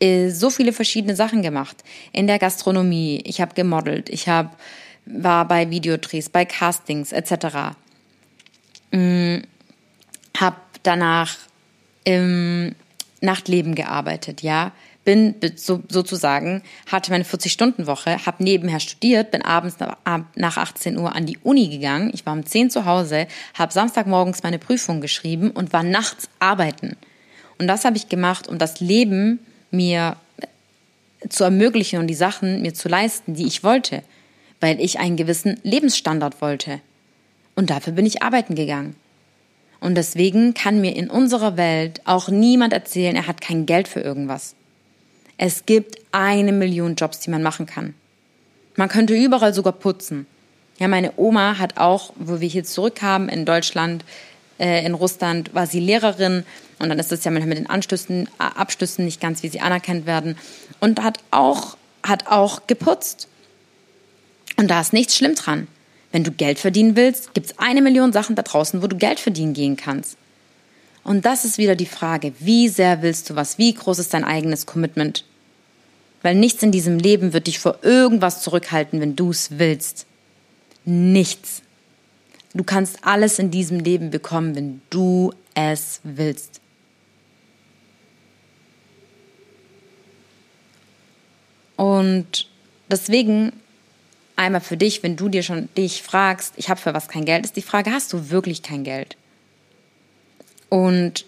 [0.00, 1.76] äh, so viele verschiedene Sachen gemacht
[2.12, 3.22] in der Gastronomie.
[3.24, 4.50] Ich habe gemodelt, ich habe
[5.06, 7.74] war bei Videodrehs, bei Castings etc.
[8.92, 9.42] Mhm,
[10.36, 11.36] habe danach
[12.04, 12.74] im
[13.20, 14.72] Nachtleben gearbeitet, ja.
[15.02, 19.76] Bin so, sozusagen, hatte meine 40-Stunden-Woche, habe nebenher studiert, bin abends
[20.34, 22.10] nach 18 Uhr an die Uni gegangen.
[22.12, 26.96] Ich war um 10 zu Hause, habe Samstagmorgens meine Prüfung geschrieben und war nachts arbeiten.
[27.60, 29.38] Und das habe ich gemacht, um das Leben
[29.70, 30.16] mir
[31.28, 34.02] zu ermöglichen und die Sachen mir zu leisten, die ich wollte,
[34.60, 36.80] weil ich einen gewissen Lebensstandard wollte.
[37.56, 38.96] Und dafür bin ich arbeiten gegangen.
[39.78, 44.00] Und deswegen kann mir in unserer Welt auch niemand erzählen, er hat kein Geld für
[44.00, 44.54] irgendwas.
[45.36, 47.92] Es gibt eine Million Jobs, die man machen kann.
[48.76, 50.26] Man könnte überall sogar putzen.
[50.78, 54.02] Ja, meine Oma hat auch, wo wir hier zurückkamen in Deutschland,
[54.58, 56.44] äh, in Russland, war sie Lehrerin
[56.80, 60.36] und dann ist es ja mit den Anstößen, Abschlüssen nicht ganz, wie sie anerkannt werden
[60.80, 63.28] und hat auch, hat auch geputzt.
[64.56, 65.68] Und da ist nichts schlimm dran.
[66.10, 69.20] Wenn du Geld verdienen willst, gibt es eine Million Sachen da draußen, wo du Geld
[69.20, 70.16] verdienen gehen kannst.
[71.04, 73.58] Und das ist wieder die Frage, wie sehr willst du was?
[73.58, 75.24] Wie groß ist dein eigenes Commitment?
[76.22, 80.06] Weil nichts in diesem Leben wird dich vor irgendwas zurückhalten, wenn du es willst.
[80.84, 81.62] Nichts.
[82.54, 86.59] Du kannst alles in diesem Leben bekommen, wenn du es willst.
[91.80, 92.46] Und
[92.90, 93.54] deswegen
[94.36, 97.46] einmal für dich, wenn du dir schon dich fragst, ich habe für was kein Geld,
[97.46, 99.16] ist die Frage, hast du wirklich kein Geld?
[100.68, 101.24] Und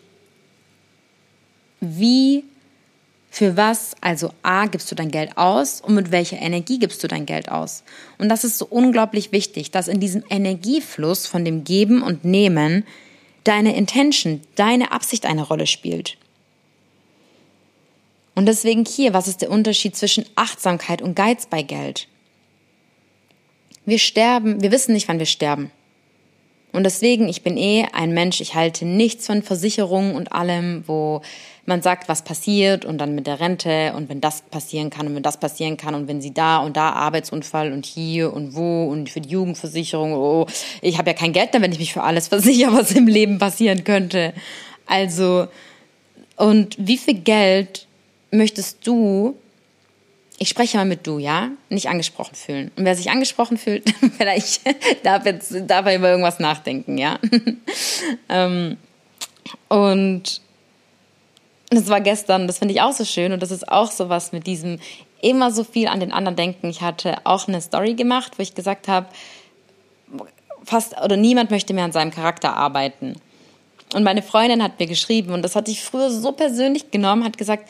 [1.81, 2.45] wie,
[3.31, 7.09] für was, also A, gibst du dein Geld aus und mit welcher Energie gibst du
[7.09, 7.83] dein Geld aus?
[8.19, 12.85] Und das ist so unglaublich wichtig, dass in diesem Energiefluss von dem Geben und Nehmen
[13.45, 16.19] deine Intention, deine Absicht eine Rolle spielt.
[18.35, 22.09] Und deswegen hier, was ist der Unterschied zwischen Achtsamkeit und Geiz bei Geld?
[23.85, 25.71] Wir sterben, wir wissen nicht, wann wir sterben.
[26.73, 31.21] Und deswegen, ich bin eh ein Mensch, ich halte nichts von Versicherungen und allem, wo
[31.67, 35.15] man sagt, was passiert und dann mit der Rente und wenn das passieren kann und
[35.15, 38.87] wenn das passieren kann und wenn sie da und da Arbeitsunfall und hier und wo
[38.87, 40.47] und für die Jugendversicherung, oh,
[40.81, 43.39] ich habe ja kein Geld mehr, wenn ich mich für alles versichere, was im Leben
[43.39, 44.33] passieren könnte.
[44.87, 45.49] Also,
[46.37, 47.87] und wie viel Geld
[48.33, 49.37] möchtest du
[50.43, 51.51] ich spreche mal mit du, ja?
[51.69, 52.73] Nicht angesprochen fühlen.
[52.75, 53.85] Und wer sich angesprochen fühlt,
[54.19, 54.63] vielleicht
[55.05, 57.21] darf jetzt dabei über irgendwas nachdenken, ja?
[58.29, 58.77] ähm,
[59.69, 60.41] und
[61.71, 64.33] das war gestern, das finde ich auch so schön und das ist auch so was
[64.33, 64.81] mit diesem
[65.21, 66.69] immer so viel an den anderen denken.
[66.69, 69.07] Ich hatte auch eine Story gemacht, wo ich gesagt habe,
[70.65, 73.15] fast oder niemand möchte mehr an seinem Charakter arbeiten.
[73.95, 77.39] Und meine Freundin hat mir geschrieben, und das hatte ich früher so persönlich genommen, hat
[77.39, 77.69] gesagt,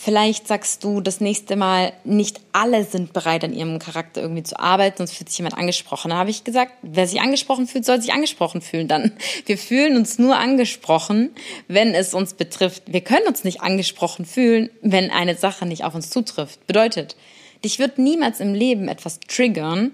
[0.00, 4.56] Vielleicht sagst du das nächste Mal, nicht alle sind bereit, an ihrem Charakter irgendwie zu
[4.56, 6.10] arbeiten, sonst fühlt sich jemand angesprochen.
[6.10, 9.10] Da habe ich gesagt, wer sich angesprochen fühlt, soll sich angesprochen fühlen dann.
[9.46, 11.30] Wir fühlen uns nur angesprochen,
[11.66, 12.84] wenn es uns betrifft.
[12.86, 16.64] Wir können uns nicht angesprochen fühlen, wenn eine Sache nicht auf uns zutrifft.
[16.68, 17.16] Bedeutet,
[17.64, 19.90] dich wird niemals im Leben etwas triggern,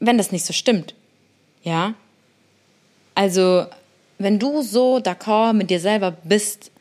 [0.00, 0.96] wenn das nicht so stimmt.
[1.62, 1.94] Ja?
[3.14, 3.66] Also,
[4.18, 6.72] wenn du so d'accord mit dir selber bist,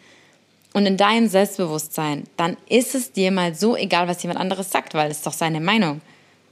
[0.75, 4.93] und in deinem Selbstbewusstsein, dann ist es dir mal so egal, was jemand anderes sagt,
[4.93, 6.01] weil es ist doch seine Meinung.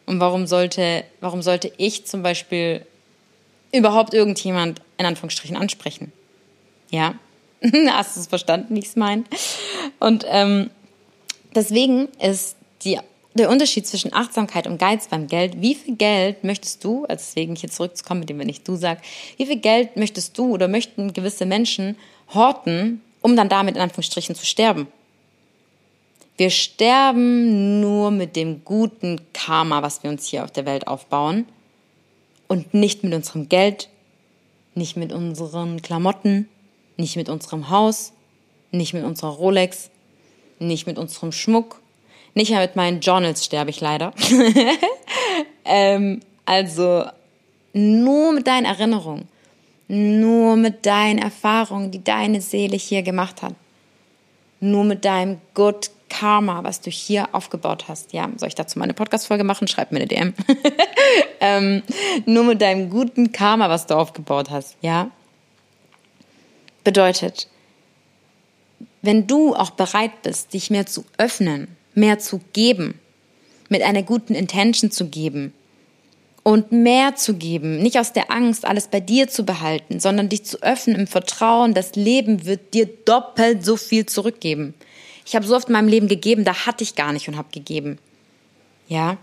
[0.05, 2.85] Und warum sollte, warum sollte ich zum Beispiel
[3.73, 6.13] überhaupt irgendjemand in Anführungsstrichen ansprechen?
[6.89, 7.15] Ja,
[7.89, 9.25] hast du es verstanden, wie ich es meine?
[9.99, 10.69] Und ähm,
[11.53, 12.55] deswegen ist
[12.85, 12.99] die,
[13.33, 17.57] der Unterschied zwischen Achtsamkeit und Geiz beim Geld, wie viel Geld möchtest du, also deswegen
[17.57, 18.99] hier zurückzukommen, mit dem wenn ich du sag,
[19.35, 21.97] wie viel Geld möchtest du oder möchten gewisse Menschen
[22.33, 24.87] horten, um dann damit in Anführungsstrichen zu sterben.
[26.37, 31.45] Wir sterben nur mit dem guten Karma, was wir uns hier auf der Welt aufbauen
[32.47, 33.89] und nicht mit unserem Geld,
[34.75, 36.49] nicht mit unseren Klamotten,
[36.97, 38.13] nicht mit unserem Haus,
[38.71, 39.89] nicht mit unserer Rolex,
[40.59, 41.79] nicht mit unserem Schmuck,
[42.33, 44.13] nicht mehr mit meinen Journals sterbe ich leider.
[45.65, 47.05] ähm, also
[47.73, 49.27] nur mit deinen Erinnerungen
[49.93, 53.53] nur mit deinen Erfahrungen, die deine Seele hier gemacht hat.
[54.59, 58.13] Nur mit deinem Good Karma, was du hier aufgebaut hast.
[58.13, 59.67] Ja, soll ich dazu mal eine Podcast-Folge machen?
[59.67, 60.33] Schreib mir eine DM.
[61.39, 61.83] ähm,
[62.25, 64.77] nur mit deinem guten Karma, was du aufgebaut hast.
[64.81, 65.09] Ja.
[66.83, 67.47] Bedeutet,
[69.01, 72.99] wenn du auch bereit bist, dich mehr zu öffnen, mehr zu geben,
[73.69, 75.53] mit einer guten Intention zu geben,
[76.43, 80.43] und mehr zu geben, nicht aus der Angst, alles bei dir zu behalten, sondern dich
[80.43, 84.73] zu öffnen im Vertrauen, das Leben wird dir doppelt so viel zurückgeben.
[85.25, 87.47] Ich habe so oft in meinem Leben gegeben, da hatte ich gar nicht und habe
[87.51, 87.97] gegeben.
[88.89, 89.17] Ja?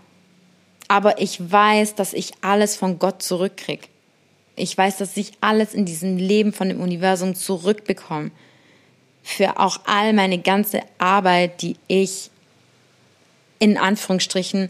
[0.87, 3.87] Aber ich weiß, dass ich alles von Gott zurückkrieg.
[4.55, 8.31] Ich weiß, dass ich alles in diesem Leben von dem Universum zurückbekomme.
[9.23, 12.31] Für auch all meine ganze Arbeit, die ich
[13.59, 14.69] in Anführungsstrichen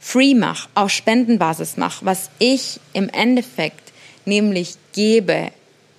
[0.00, 3.92] free mache, auf Spendenbasis mache, was ich im Endeffekt
[4.24, 5.50] nämlich gebe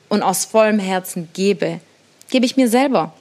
[0.08, 1.80] und aus vollem Herzen gebe,
[2.30, 3.14] gebe ich mir selber.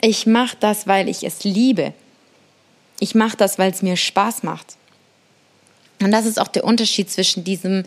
[0.00, 1.92] Ich mache das, weil ich es liebe.
[2.98, 4.76] Ich mache das, weil es mir Spaß macht.
[6.02, 7.84] Und das ist auch der Unterschied zwischen diesem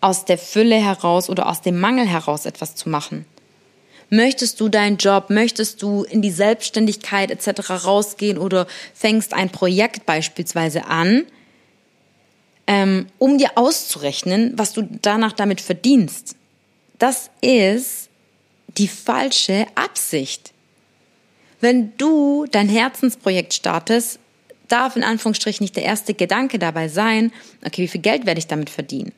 [0.00, 3.24] aus der Fülle heraus oder aus dem Mangel heraus etwas zu machen.
[4.14, 7.86] Möchtest du deinen Job, möchtest du in die Selbstständigkeit etc.
[7.86, 11.24] rausgehen oder fängst ein Projekt beispielsweise an,
[12.66, 16.36] ähm, um dir auszurechnen, was du danach damit verdienst?
[16.98, 18.10] Das ist
[18.76, 20.52] die falsche Absicht.
[21.62, 24.18] Wenn du dein Herzensprojekt startest,
[24.68, 27.32] darf in Anführungsstrichen nicht der erste Gedanke dabei sein,
[27.64, 29.12] okay, wie viel Geld werde ich damit verdienen?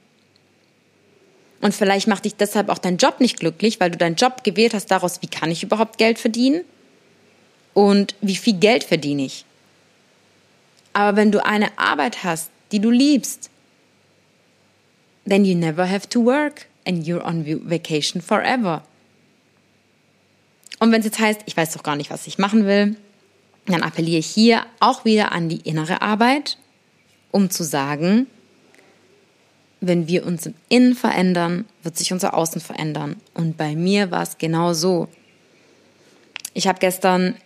[1.64, 4.74] Und vielleicht macht dich deshalb auch dein Job nicht glücklich, weil du deinen Job gewählt
[4.74, 6.62] hast daraus, wie kann ich überhaupt Geld verdienen?
[7.72, 9.46] Und wie viel Geld verdiene ich?
[10.92, 13.48] Aber wenn du eine Arbeit hast, die du liebst,
[15.26, 18.82] then you never have to work and you're on vacation forever.
[20.80, 22.94] Und wenn es jetzt heißt, ich weiß doch gar nicht, was ich machen will,
[23.64, 26.58] dann appelliere ich hier auch wieder an die innere Arbeit,
[27.30, 28.26] um zu sagen,
[29.86, 33.16] wenn wir uns im Innen verändern, wird sich unser Außen verändern.
[33.34, 35.08] Und bei mir war es genau so.
[36.52, 37.36] Ich habe gestern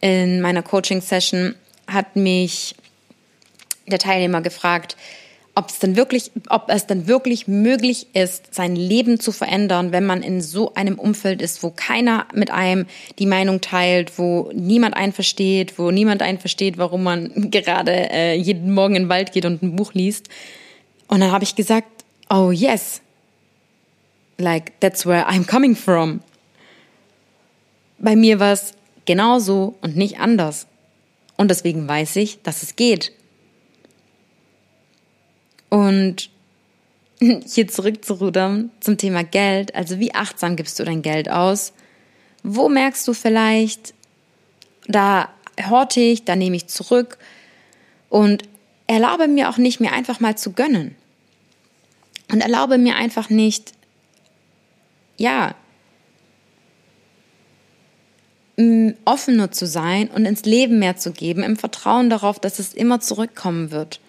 [0.00, 1.54] in meiner Coaching-Session
[1.86, 2.74] hat mich
[3.86, 4.96] der Teilnehmer gefragt,
[5.58, 10.04] ob es denn wirklich, ob es denn wirklich möglich ist, sein Leben zu verändern, wenn
[10.04, 12.84] man in so einem Umfeld ist, wo keiner mit einem
[13.18, 18.34] die Meinung teilt, wo niemand einen versteht, wo niemand einen versteht, warum man gerade äh,
[18.34, 20.28] jeden Morgen in den Wald geht und ein Buch liest.
[21.08, 23.00] Und dann habe ich gesagt, oh yes,
[24.38, 26.20] like that's where I'm coming from.
[27.98, 28.72] Bei mir war es
[29.04, 30.66] genauso und nicht anders.
[31.36, 33.12] Und deswegen weiß ich, dass es geht.
[35.68, 36.30] Und
[37.18, 39.74] hier zurückzurudern zum Thema Geld.
[39.74, 41.72] Also wie achtsam gibst du dein Geld aus?
[42.42, 43.94] Wo merkst du vielleicht,
[44.86, 45.28] da
[45.68, 47.18] horte ich, da nehme ich zurück
[48.08, 48.44] und
[48.86, 50.94] erlaube mir auch nicht, mir einfach mal zu gönnen.
[52.30, 53.72] Und erlaube mir einfach nicht,
[55.16, 55.54] ja,
[59.04, 63.00] offener zu sein und ins Leben mehr zu geben, im Vertrauen darauf, dass es immer
[63.00, 64.00] zurückkommen wird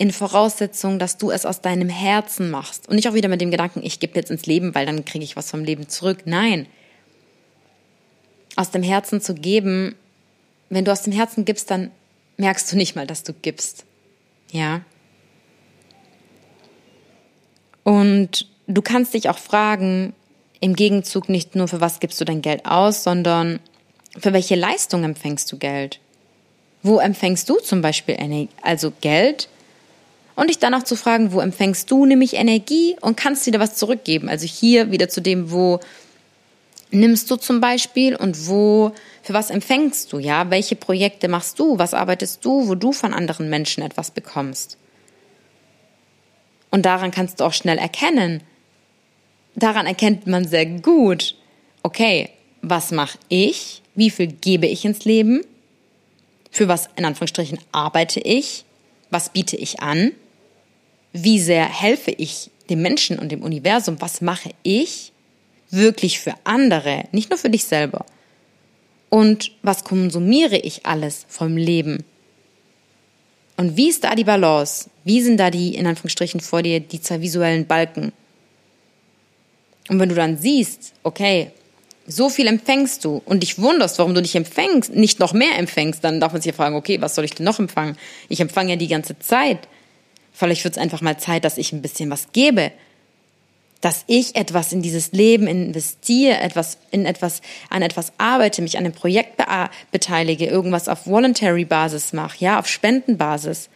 [0.00, 2.88] in Voraussetzung, dass du es aus deinem Herzen machst.
[2.88, 5.22] Und nicht auch wieder mit dem Gedanken, ich gebe jetzt ins Leben, weil dann kriege
[5.22, 6.22] ich was vom Leben zurück.
[6.24, 6.64] Nein.
[8.56, 9.94] Aus dem Herzen zu geben,
[10.70, 11.90] wenn du aus dem Herzen gibst, dann
[12.40, 13.84] merkst du nicht mal, dass du gibst.
[14.50, 14.82] Ja.
[17.84, 20.12] Und du kannst dich auch fragen,
[20.60, 23.60] im Gegenzug nicht nur für was gibst du dein Geld aus, sondern
[24.18, 26.00] für welche Leistung empfängst du Geld?
[26.82, 28.16] Wo empfängst du zum Beispiel
[28.62, 29.48] also Geld?
[30.40, 33.76] und dich dann auch zu fragen, wo empfängst du nämlich Energie und kannst da was
[33.76, 34.30] zurückgeben.
[34.30, 35.80] Also hier wieder zu dem, wo
[36.90, 40.50] nimmst du zum Beispiel und wo, für was empfängst du, ja?
[40.50, 41.78] Welche Projekte machst du?
[41.78, 44.76] Was arbeitest du, wo du von anderen Menschen etwas bekommst?
[46.70, 48.42] Und daran kannst du auch schnell erkennen.
[49.56, 51.34] Daran erkennt man sehr gut,
[51.82, 52.30] okay,
[52.62, 53.82] was mache ich?
[53.94, 55.44] Wie viel gebe ich ins Leben?
[56.50, 58.64] Für was in Anführungsstrichen arbeite ich?
[59.10, 60.12] Was biete ich an?
[61.12, 65.09] wie sehr helfe ich dem Menschen und dem Universum, was mache ich
[65.70, 68.04] wirklich für andere, nicht nur für dich selber.
[69.08, 72.04] Und was konsumiere ich alles vom Leben?
[73.56, 74.88] Und wie ist da die Balance?
[75.04, 78.12] Wie sind da die, in Anführungsstrichen, vor dir, die zwei visuellen Balken?
[79.88, 81.50] Und wenn du dann siehst, okay,
[82.06, 86.02] so viel empfängst du und dich wunderst, warum du dich empfängst, nicht noch mehr empfängst,
[86.02, 87.96] dann darf man sich ja fragen, okay, was soll ich denn noch empfangen?
[88.28, 89.58] Ich empfange ja die ganze Zeit.
[90.32, 92.72] Vielleicht wird es einfach mal Zeit, dass ich ein bisschen was gebe.
[93.80, 98.84] Dass ich etwas in dieses Leben investiere, etwas in etwas, an etwas arbeite, mich an
[98.84, 99.44] einem Projekt be
[99.90, 103.70] beteilige, irgendwas auf Voluntary Basis mache, ja, auf Spendenbasis.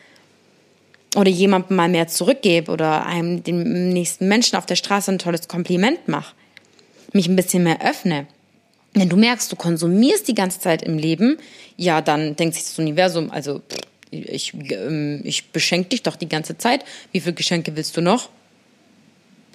[1.17, 5.49] Oder jemandem mal mehr zurückgebe oder einem dem nächsten Menschen auf der Straße ein tolles
[5.49, 6.35] Kompliment mache.
[7.13, 8.27] Mich ein bisschen mehr öffne.
[8.95, 11.39] Wenn du merkst, du konsumierst die ganze Zeit im Leben,
[11.77, 13.63] ja, dann denkt sich das Universum, also
[14.11, 16.85] ich, ähm, ich beschenke dich doch die ganze Zeit.
[17.13, 18.29] Wie viele Geschenke willst du noch?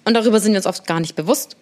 [0.06, 1.56] Und darüber sind wir uns oft gar nicht bewusst.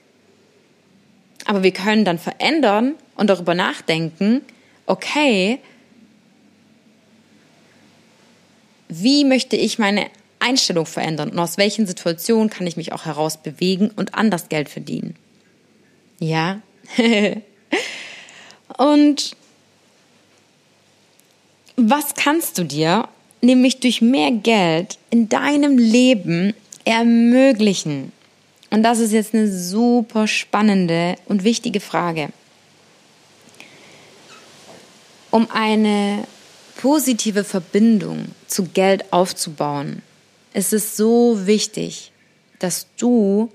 [1.45, 4.41] Aber wir können dann verändern und darüber nachdenken,
[4.85, 5.59] okay,
[8.89, 10.07] wie möchte ich meine
[10.39, 14.69] Einstellung verändern und aus welchen Situationen kann ich mich auch heraus bewegen und anders Geld
[14.69, 15.15] verdienen.
[16.19, 16.61] Ja.
[18.77, 19.35] und
[21.75, 23.07] was kannst du dir
[23.41, 26.53] nämlich durch mehr Geld in deinem Leben
[26.85, 28.11] ermöglichen?
[28.69, 32.29] Und das ist jetzt eine super spannende und wichtige Frage.
[35.31, 36.25] Um eine
[36.77, 40.01] positive Verbindung zu Geld aufzubauen,
[40.53, 42.11] ist es so wichtig,
[42.59, 43.49] dass du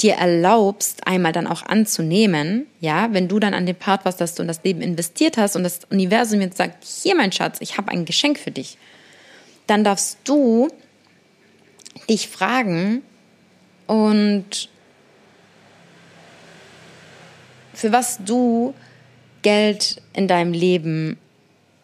[0.00, 4.34] dir erlaubst, einmal dann auch anzunehmen, ja, wenn du dann an dem Part warst, dass
[4.34, 7.78] du in das Leben investiert hast und das Universum jetzt sagt, hier mein Schatz, ich
[7.78, 8.78] habe ein Geschenk für dich,
[9.66, 10.68] dann darfst du
[12.08, 13.02] dich fragen
[13.92, 14.70] und
[17.74, 18.72] für was du
[19.42, 21.18] Geld in deinem Leben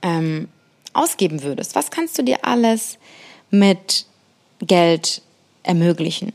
[0.00, 0.48] ähm,
[0.94, 1.74] ausgeben würdest.
[1.74, 2.96] Was kannst du dir alles
[3.50, 4.06] mit
[4.62, 5.20] Geld
[5.64, 6.32] ermöglichen?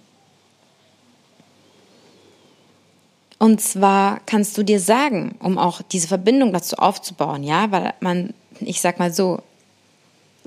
[3.40, 8.36] Und zwar kannst du dir sagen, um auch diese Verbindung dazu aufzubauen, ja, weil man,
[8.60, 9.42] ich sag mal so,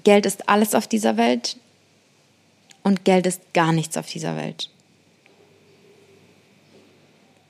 [0.04, 1.56] Geld ist alles auf dieser Welt
[2.84, 4.70] und Geld ist gar nichts auf dieser Welt.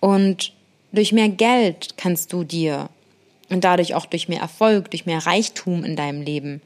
[0.01, 0.53] Und
[0.93, 2.89] durch mehr Geld kannst du dir
[3.49, 6.63] und dadurch auch durch mehr Erfolg, durch mehr Reichtum in deinem Leben,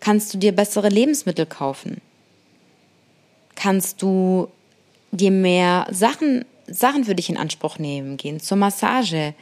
[0.00, 2.00] kannst du dir bessere Lebensmittel kaufen.
[3.54, 4.48] Kannst du
[5.10, 9.34] dir mehr Sachen Sachen für dich in Anspruch nehmen, gehen zur Massage,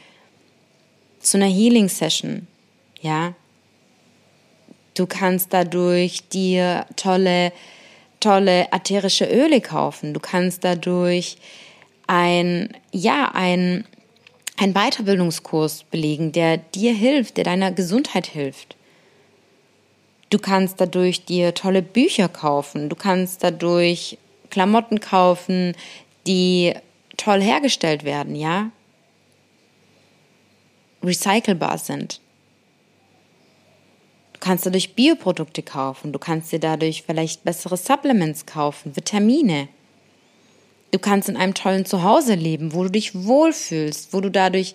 [1.19, 2.47] zu einer Healing Session,
[3.01, 3.33] ja.
[4.93, 7.51] Du kannst dadurch dir tolle,
[8.19, 10.13] tolle ätherische Öle kaufen.
[10.13, 11.37] Du kannst dadurch
[12.07, 13.85] ein, ja, ein,
[14.57, 18.75] ein Weiterbildungskurs belegen, der dir hilft, der deiner Gesundheit hilft.
[20.29, 22.89] Du kannst dadurch dir tolle Bücher kaufen.
[22.89, 24.17] Du kannst dadurch
[24.49, 25.73] Klamotten kaufen,
[26.25, 26.73] die
[27.15, 28.71] toll hergestellt werden, ja,
[31.03, 32.21] recycelbar sind.
[34.33, 39.67] Du kannst dadurch Bioprodukte kaufen, du kannst dir dadurch vielleicht bessere Supplements kaufen, Vitamine.
[40.91, 44.73] Du kannst in einem tollen Zuhause leben, wo du dich wohlfühlst, wo du dadurch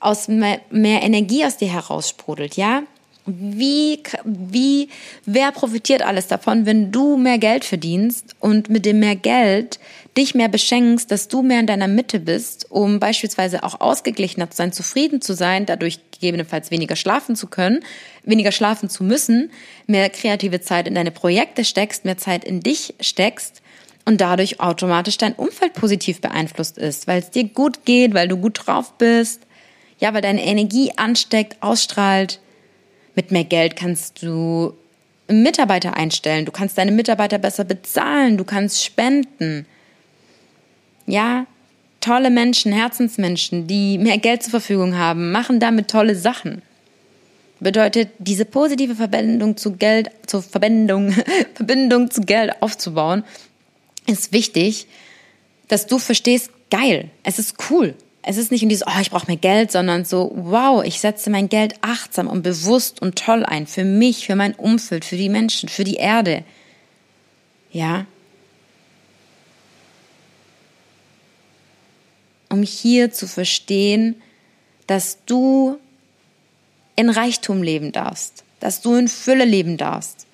[0.00, 2.82] aus mehr, mehr Energie aus dir heraussprudelt, ja?
[3.24, 4.88] Wie, wie,
[5.26, 9.78] wer profitiert alles davon, wenn du mehr Geld verdienst und mit dem mehr Geld
[10.16, 14.56] dich mehr beschenkst, dass du mehr in deiner Mitte bist, um beispielsweise auch ausgeglichener zu
[14.56, 17.84] sein, zufrieden zu sein, dadurch gegebenenfalls weniger schlafen zu können,
[18.24, 19.52] weniger schlafen zu müssen,
[19.86, 23.61] mehr kreative Zeit in deine Projekte steckst, mehr Zeit in dich steckst
[24.04, 28.36] und dadurch automatisch dein Umfeld positiv beeinflusst ist, weil es dir gut geht, weil du
[28.36, 29.42] gut drauf bist,
[29.98, 32.40] ja, weil deine Energie ansteckt, ausstrahlt
[33.14, 34.74] mit mehr Geld kannst du
[35.28, 39.66] Mitarbeiter einstellen, du kannst deine Mitarbeiter besser bezahlen, du kannst spenden.
[41.06, 41.46] Ja,
[42.00, 46.62] tolle Menschen, Herzensmenschen, die mehr Geld zur Verfügung haben, machen damit tolle Sachen.
[47.60, 51.14] Bedeutet, diese positive Verbindung zu Geld, zur Verbindung,
[51.54, 53.22] Verbindung zu Geld aufzubauen,
[54.06, 54.86] ist wichtig,
[55.68, 59.26] dass du verstehst, geil, es ist cool es ist nicht in dieses, oh, ich brauche
[59.26, 63.66] mehr Geld, sondern so, wow, ich setze mein Geld achtsam und bewusst und toll ein.
[63.66, 66.44] Für mich, für mein Umfeld, für die Menschen, für die Erde.
[67.72, 68.06] Ja.
[72.48, 74.22] Um hier zu verstehen,
[74.86, 75.78] dass du
[76.94, 80.26] in Reichtum leben darfst, dass du in Fülle leben darfst,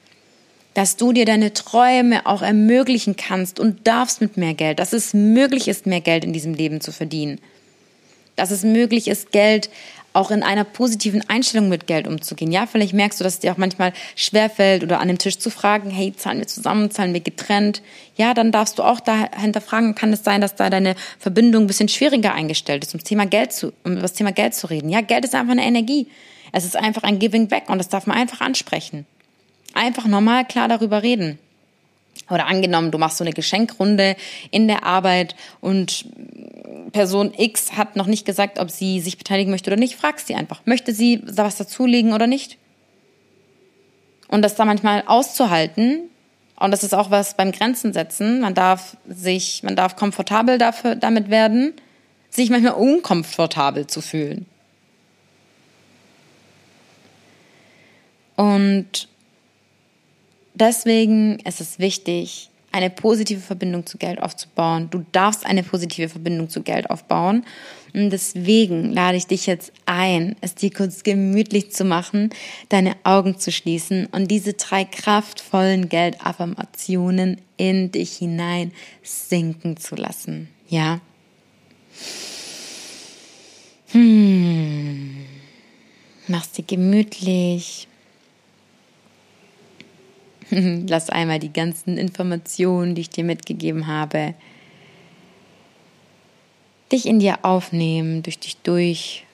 [0.79, 5.13] dass du dir deine Träume auch ermöglichen kannst und darfst mit mehr Geld, dass es
[5.13, 7.41] möglich ist, mehr Geld in diesem Leben zu verdienen
[8.39, 9.69] dass es möglich ist, Geld
[10.15, 12.51] auch in einer positiven Einstellung mit Geld umzugehen.
[12.51, 15.51] Ja, vielleicht merkst du, dass es dir auch manchmal schwerfällt oder an dem Tisch zu
[15.51, 17.83] fragen, hey, zahlen wir zusammen, zahlen wir getrennt?
[18.17, 21.67] Ja, dann darfst du auch dahinter fragen, kann es sein, dass da deine Verbindung ein
[21.67, 24.89] bisschen schwieriger eingestellt ist, um Thema Geld zu, um über das Thema Geld zu reden.
[24.89, 26.09] Ja, Geld ist einfach eine Energie.
[26.53, 29.05] Es ist einfach ein Giving Back und das darf man einfach ansprechen.
[29.79, 31.39] Einfach normal klar darüber reden.
[32.29, 34.17] Oder angenommen, du machst so eine Geschenkrunde
[34.51, 36.05] in der Arbeit und
[36.91, 40.35] Person X hat noch nicht gesagt, ob sie sich beteiligen möchte oder nicht, fragst sie
[40.35, 40.63] einfach.
[40.65, 42.59] Möchte sie da was dazulegen oder nicht?
[44.27, 46.11] Und das da manchmal auszuhalten,
[46.57, 50.97] und das ist auch was beim Grenzen setzen, man darf sich, man darf komfortabel dafür,
[50.97, 51.73] damit werden,
[52.31, 54.45] sich manchmal unkomfortabel zu fühlen.
[58.35, 59.07] Und
[60.61, 64.89] deswegen ist es wichtig, eine positive Verbindung zu Geld aufzubauen.
[64.91, 67.45] Du darfst eine positive Verbindung zu Geld aufbauen.
[67.95, 72.31] Und deswegen lade ich dich jetzt ein, es dir kurz gemütlich zu machen,
[72.69, 80.49] deine Augen zu schließen und diese drei kraftvollen Geldaffirmationen in dich hinein sinken zu lassen.
[80.69, 81.01] Ja?
[83.93, 85.17] Hm.
[86.27, 87.89] Mach's dir gemütlich.
[90.89, 94.35] Lass einmal die ganzen Informationen, die ich dir mitgegeben habe,
[96.91, 99.25] dich in dir aufnehmen, durch dich durch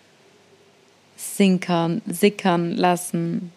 [1.16, 3.52] sinkern, sickern lassen.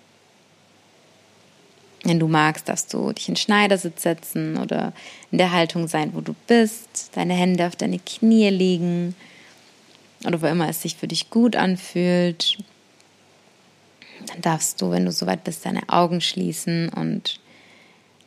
[2.03, 4.93] Wenn du magst, darfst du dich in Schneidersitz setzen oder
[5.32, 9.16] in der Haltung sein, wo du bist, deine Hände auf deine Knie legen
[10.26, 12.58] oder wo immer es sich für dich gut anfühlt.
[14.28, 17.39] Dann darfst du, wenn du soweit bist, deine Augen schließen und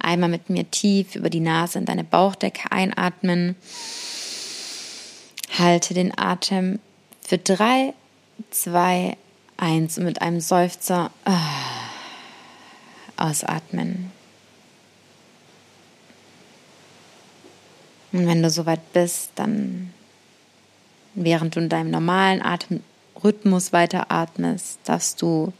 [0.00, 3.56] einmal mit mir tief über die Nase in deine Bauchdecke einatmen.
[5.58, 6.78] Halte den Atem
[7.20, 7.94] für drei,
[8.50, 9.16] zwei,
[9.56, 11.30] eins und mit einem Seufzer äh,
[13.16, 14.10] ausatmen.
[18.12, 19.92] Und wenn du soweit bist, dann
[21.14, 25.52] während du in deinem normalen Atemrhythmus weiteratmest, darfst du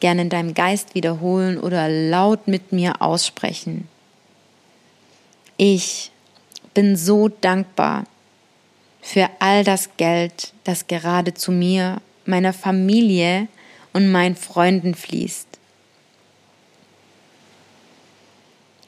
[0.00, 3.88] gerne in deinem Geist wiederholen oder laut mit mir aussprechen.
[5.56, 6.10] Ich
[6.74, 8.04] bin so dankbar
[9.02, 13.48] für all das Geld, das gerade zu mir, meiner Familie
[13.92, 15.46] und meinen Freunden fließt.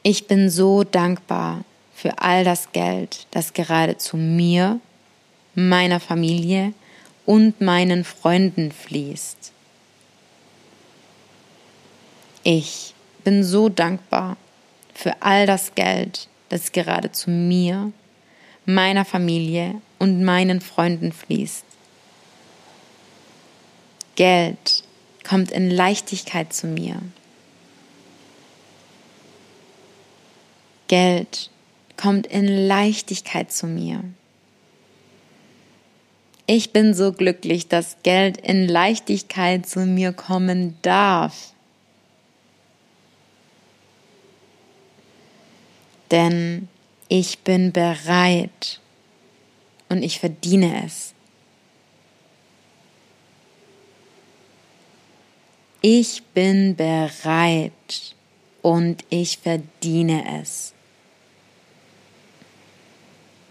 [0.03, 1.63] Ich bin so dankbar
[1.95, 4.79] für all das Geld, das gerade zu mir,
[5.55, 6.73] meiner Familie
[7.25, 9.52] und meinen Freunden fließt.
[12.43, 14.35] Ich bin so dankbar
[14.93, 17.91] für all das Geld, das gerade zu mir,
[18.65, 21.63] meiner Familie und meinen Freunden fließt.
[24.15, 24.83] Geld
[25.27, 27.01] kommt in Leichtigkeit zu mir.
[30.87, 31.49] Geld
[31.97, 34.03] kommt in Leichtigkeit zu mir.
[36.45, 41.52] Ich bin so glücklich, dass Geld in Leichtigkeit zu mir kommen darf.
[46.11, 46.67] Denn
[47.09, 48.79] ich bin bereit
[49.89, 51.13] und ich verdiene es.
[55.81, 58.15] Ich bin bereit
[58.61, 60.73] und ich verdiene es.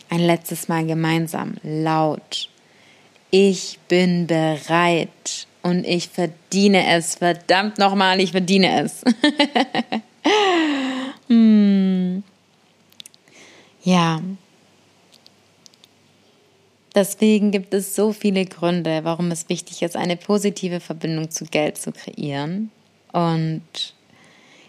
[0.08, 2.48] Ein letztes Mal gemeinsam, laut.
[3.30, 7.14] Ich bin bereit und ich verdiene es.
[7.14, 9.02] Verdammt nochmal, ich verdiene es.
[11.28, 11.71] hm.
[13.82, 14.20] Ja.
[16.94, 21.78] Deswegen gibt es so viele Gründe, warum es wichtig ist, eine positive Verbindung zu Geld
[21.78, 22.70] zu kreieren.
[23.12, 23.94] Und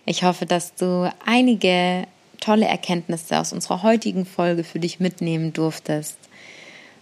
[0.05, 2.07] ich hoffe, dass du einige
[2.39, 6.17] tolle Erkenntnisse aus unserer heutigen Folge für dich mitnehmen durftest.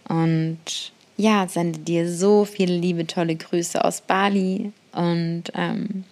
[0.08, 4.72] Und ja, sende dir so viele liebe, tolle Grüße aus Bali.
[4.92, 6.04] Und ähm,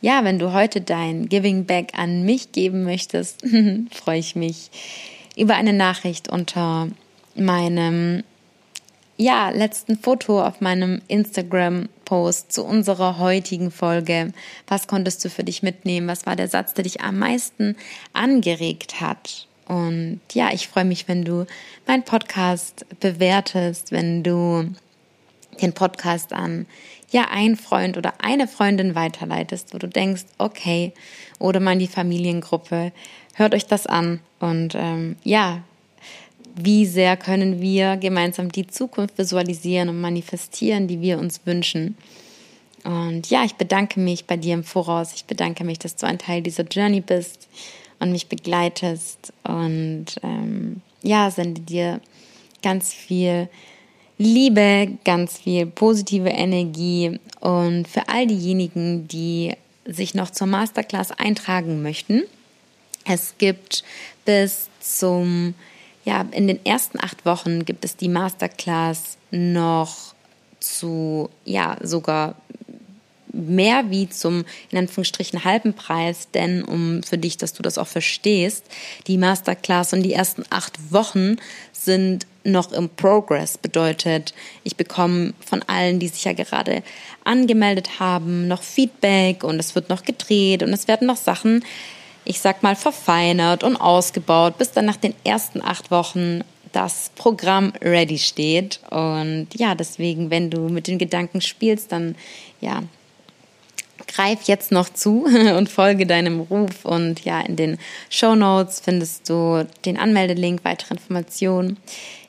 [0.00, 3.42] ja, wenn du heute dein Giving Back an mich geben möchtest,
[3.90, 4.70] freue ich mich
[5.36, 6.88] über eine Nachricht unter
[7.34, 8.22] meinem
[9.16, 14.32] ja, letzten Foto auf meinem Instagram-Post zu unserer heutigen Folge.
[14.66, 16.08] Was konntest du für dich mitnehmen?
[16.08, 17.76] Was war der Satz, der dich am meisten
[18.12, 19.46] angeregt hat?
[19.66, 21.46] Und ja, ich freue mich, wenn du
[21.86, 24.68] meinen Podcast bewertest, wenn du
[25.62, 26.66] den Podcast an
[27.14, 30.92] ja ein Freund oder eine Freundin weiterleitest, wo du denkst, okay,
[31.38, 32.92] oder mal in die Familiengruppe,
[33.34, 35.62] hört euch das an und ähm, ja,
[36.56, 41.96] wie sehr können wir gemeinsam die Zukunft visualisieren und manifestieren, die wir uns wünschen.
[42.84, 45.14] Und ja, ich bedanke mich bei dir im Voraus.
[45.14, 47.48] Ich bedanke mich, dass du ein Teil dieser Journey bist
[47.98, 49.32] und mich begleitest.
[49.42, 52.00] Und ähm, ja, sende dir
[52.62, 53.48] ganz viel
[54.18, 57.18] Liebe, ganz viel positive Energie.
[57.40, 59.54] Und für all diejenigen, die
[59.86, 62.22] sich noch zur Masterclass eintragen möchten,
[63.04, 63.84] es gibt
[64.24, 65.54] bis zum
[66.04, 70.14] ja, in den ersten acht Wochen gibt es die Masterclass noch
[70.60, 72.34] zu, ja, sogar
[73.32, 77.88] mehr wie zum, in Anführungsstrichen, halben Preis, denn um für dich, dass du das auch
[77.88, 78.64] verstehst,
[79.06, 81.36] die Masterclass und die ersten acht Wochen
[81.72, 83.58] sind noch im Progress.
[83.58, 86.82] Bedeutet, ich bekomme von allen, die sich ja gerade
[87.24, 91.64] angemeldet haben, noch Feedback und es wird noch gedreht und es werden noch Sachen
[92.24, 97.72] ich sag mal, verfeinert und ausgebaut, bis dann nach den ersten acht Wochen das Programm
[97.80, 98.80] ready steht.
[98.90, 102.16] Und ja, deswegen, wenn du mit den Gedanken spielst, dann
[102.60, 102.82] ja,
[104.08, 105.24] greif jetzt noch zu
[105.56, 106.84] und folge deinem Ruf.
[106.84, 107.78] Und ja, in den
[108.10, 111.78] Show Notes findest du den Anmeldelink, weitere Informationen.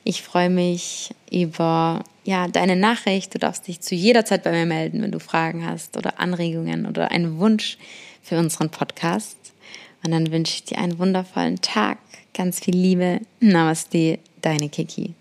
[0.04, 3.34] Ich freue mich über ja, deine Nachricht.
[3.34, 6.86] Du darfst dich zu jeder Zeit bei mir melden, wenn du Fragen hast oder Anregungen
[6.86, 7.78] oder einen Wunsch
[8.22, 9.36] für unseren Podcast.
[10.06, 11.98] Und dann wünsche ich dir einen wundervollen Tag,
[12.32, 13.18] ganz viel Liebe.
[13.40, 15.14] Namaste, deine Kiki.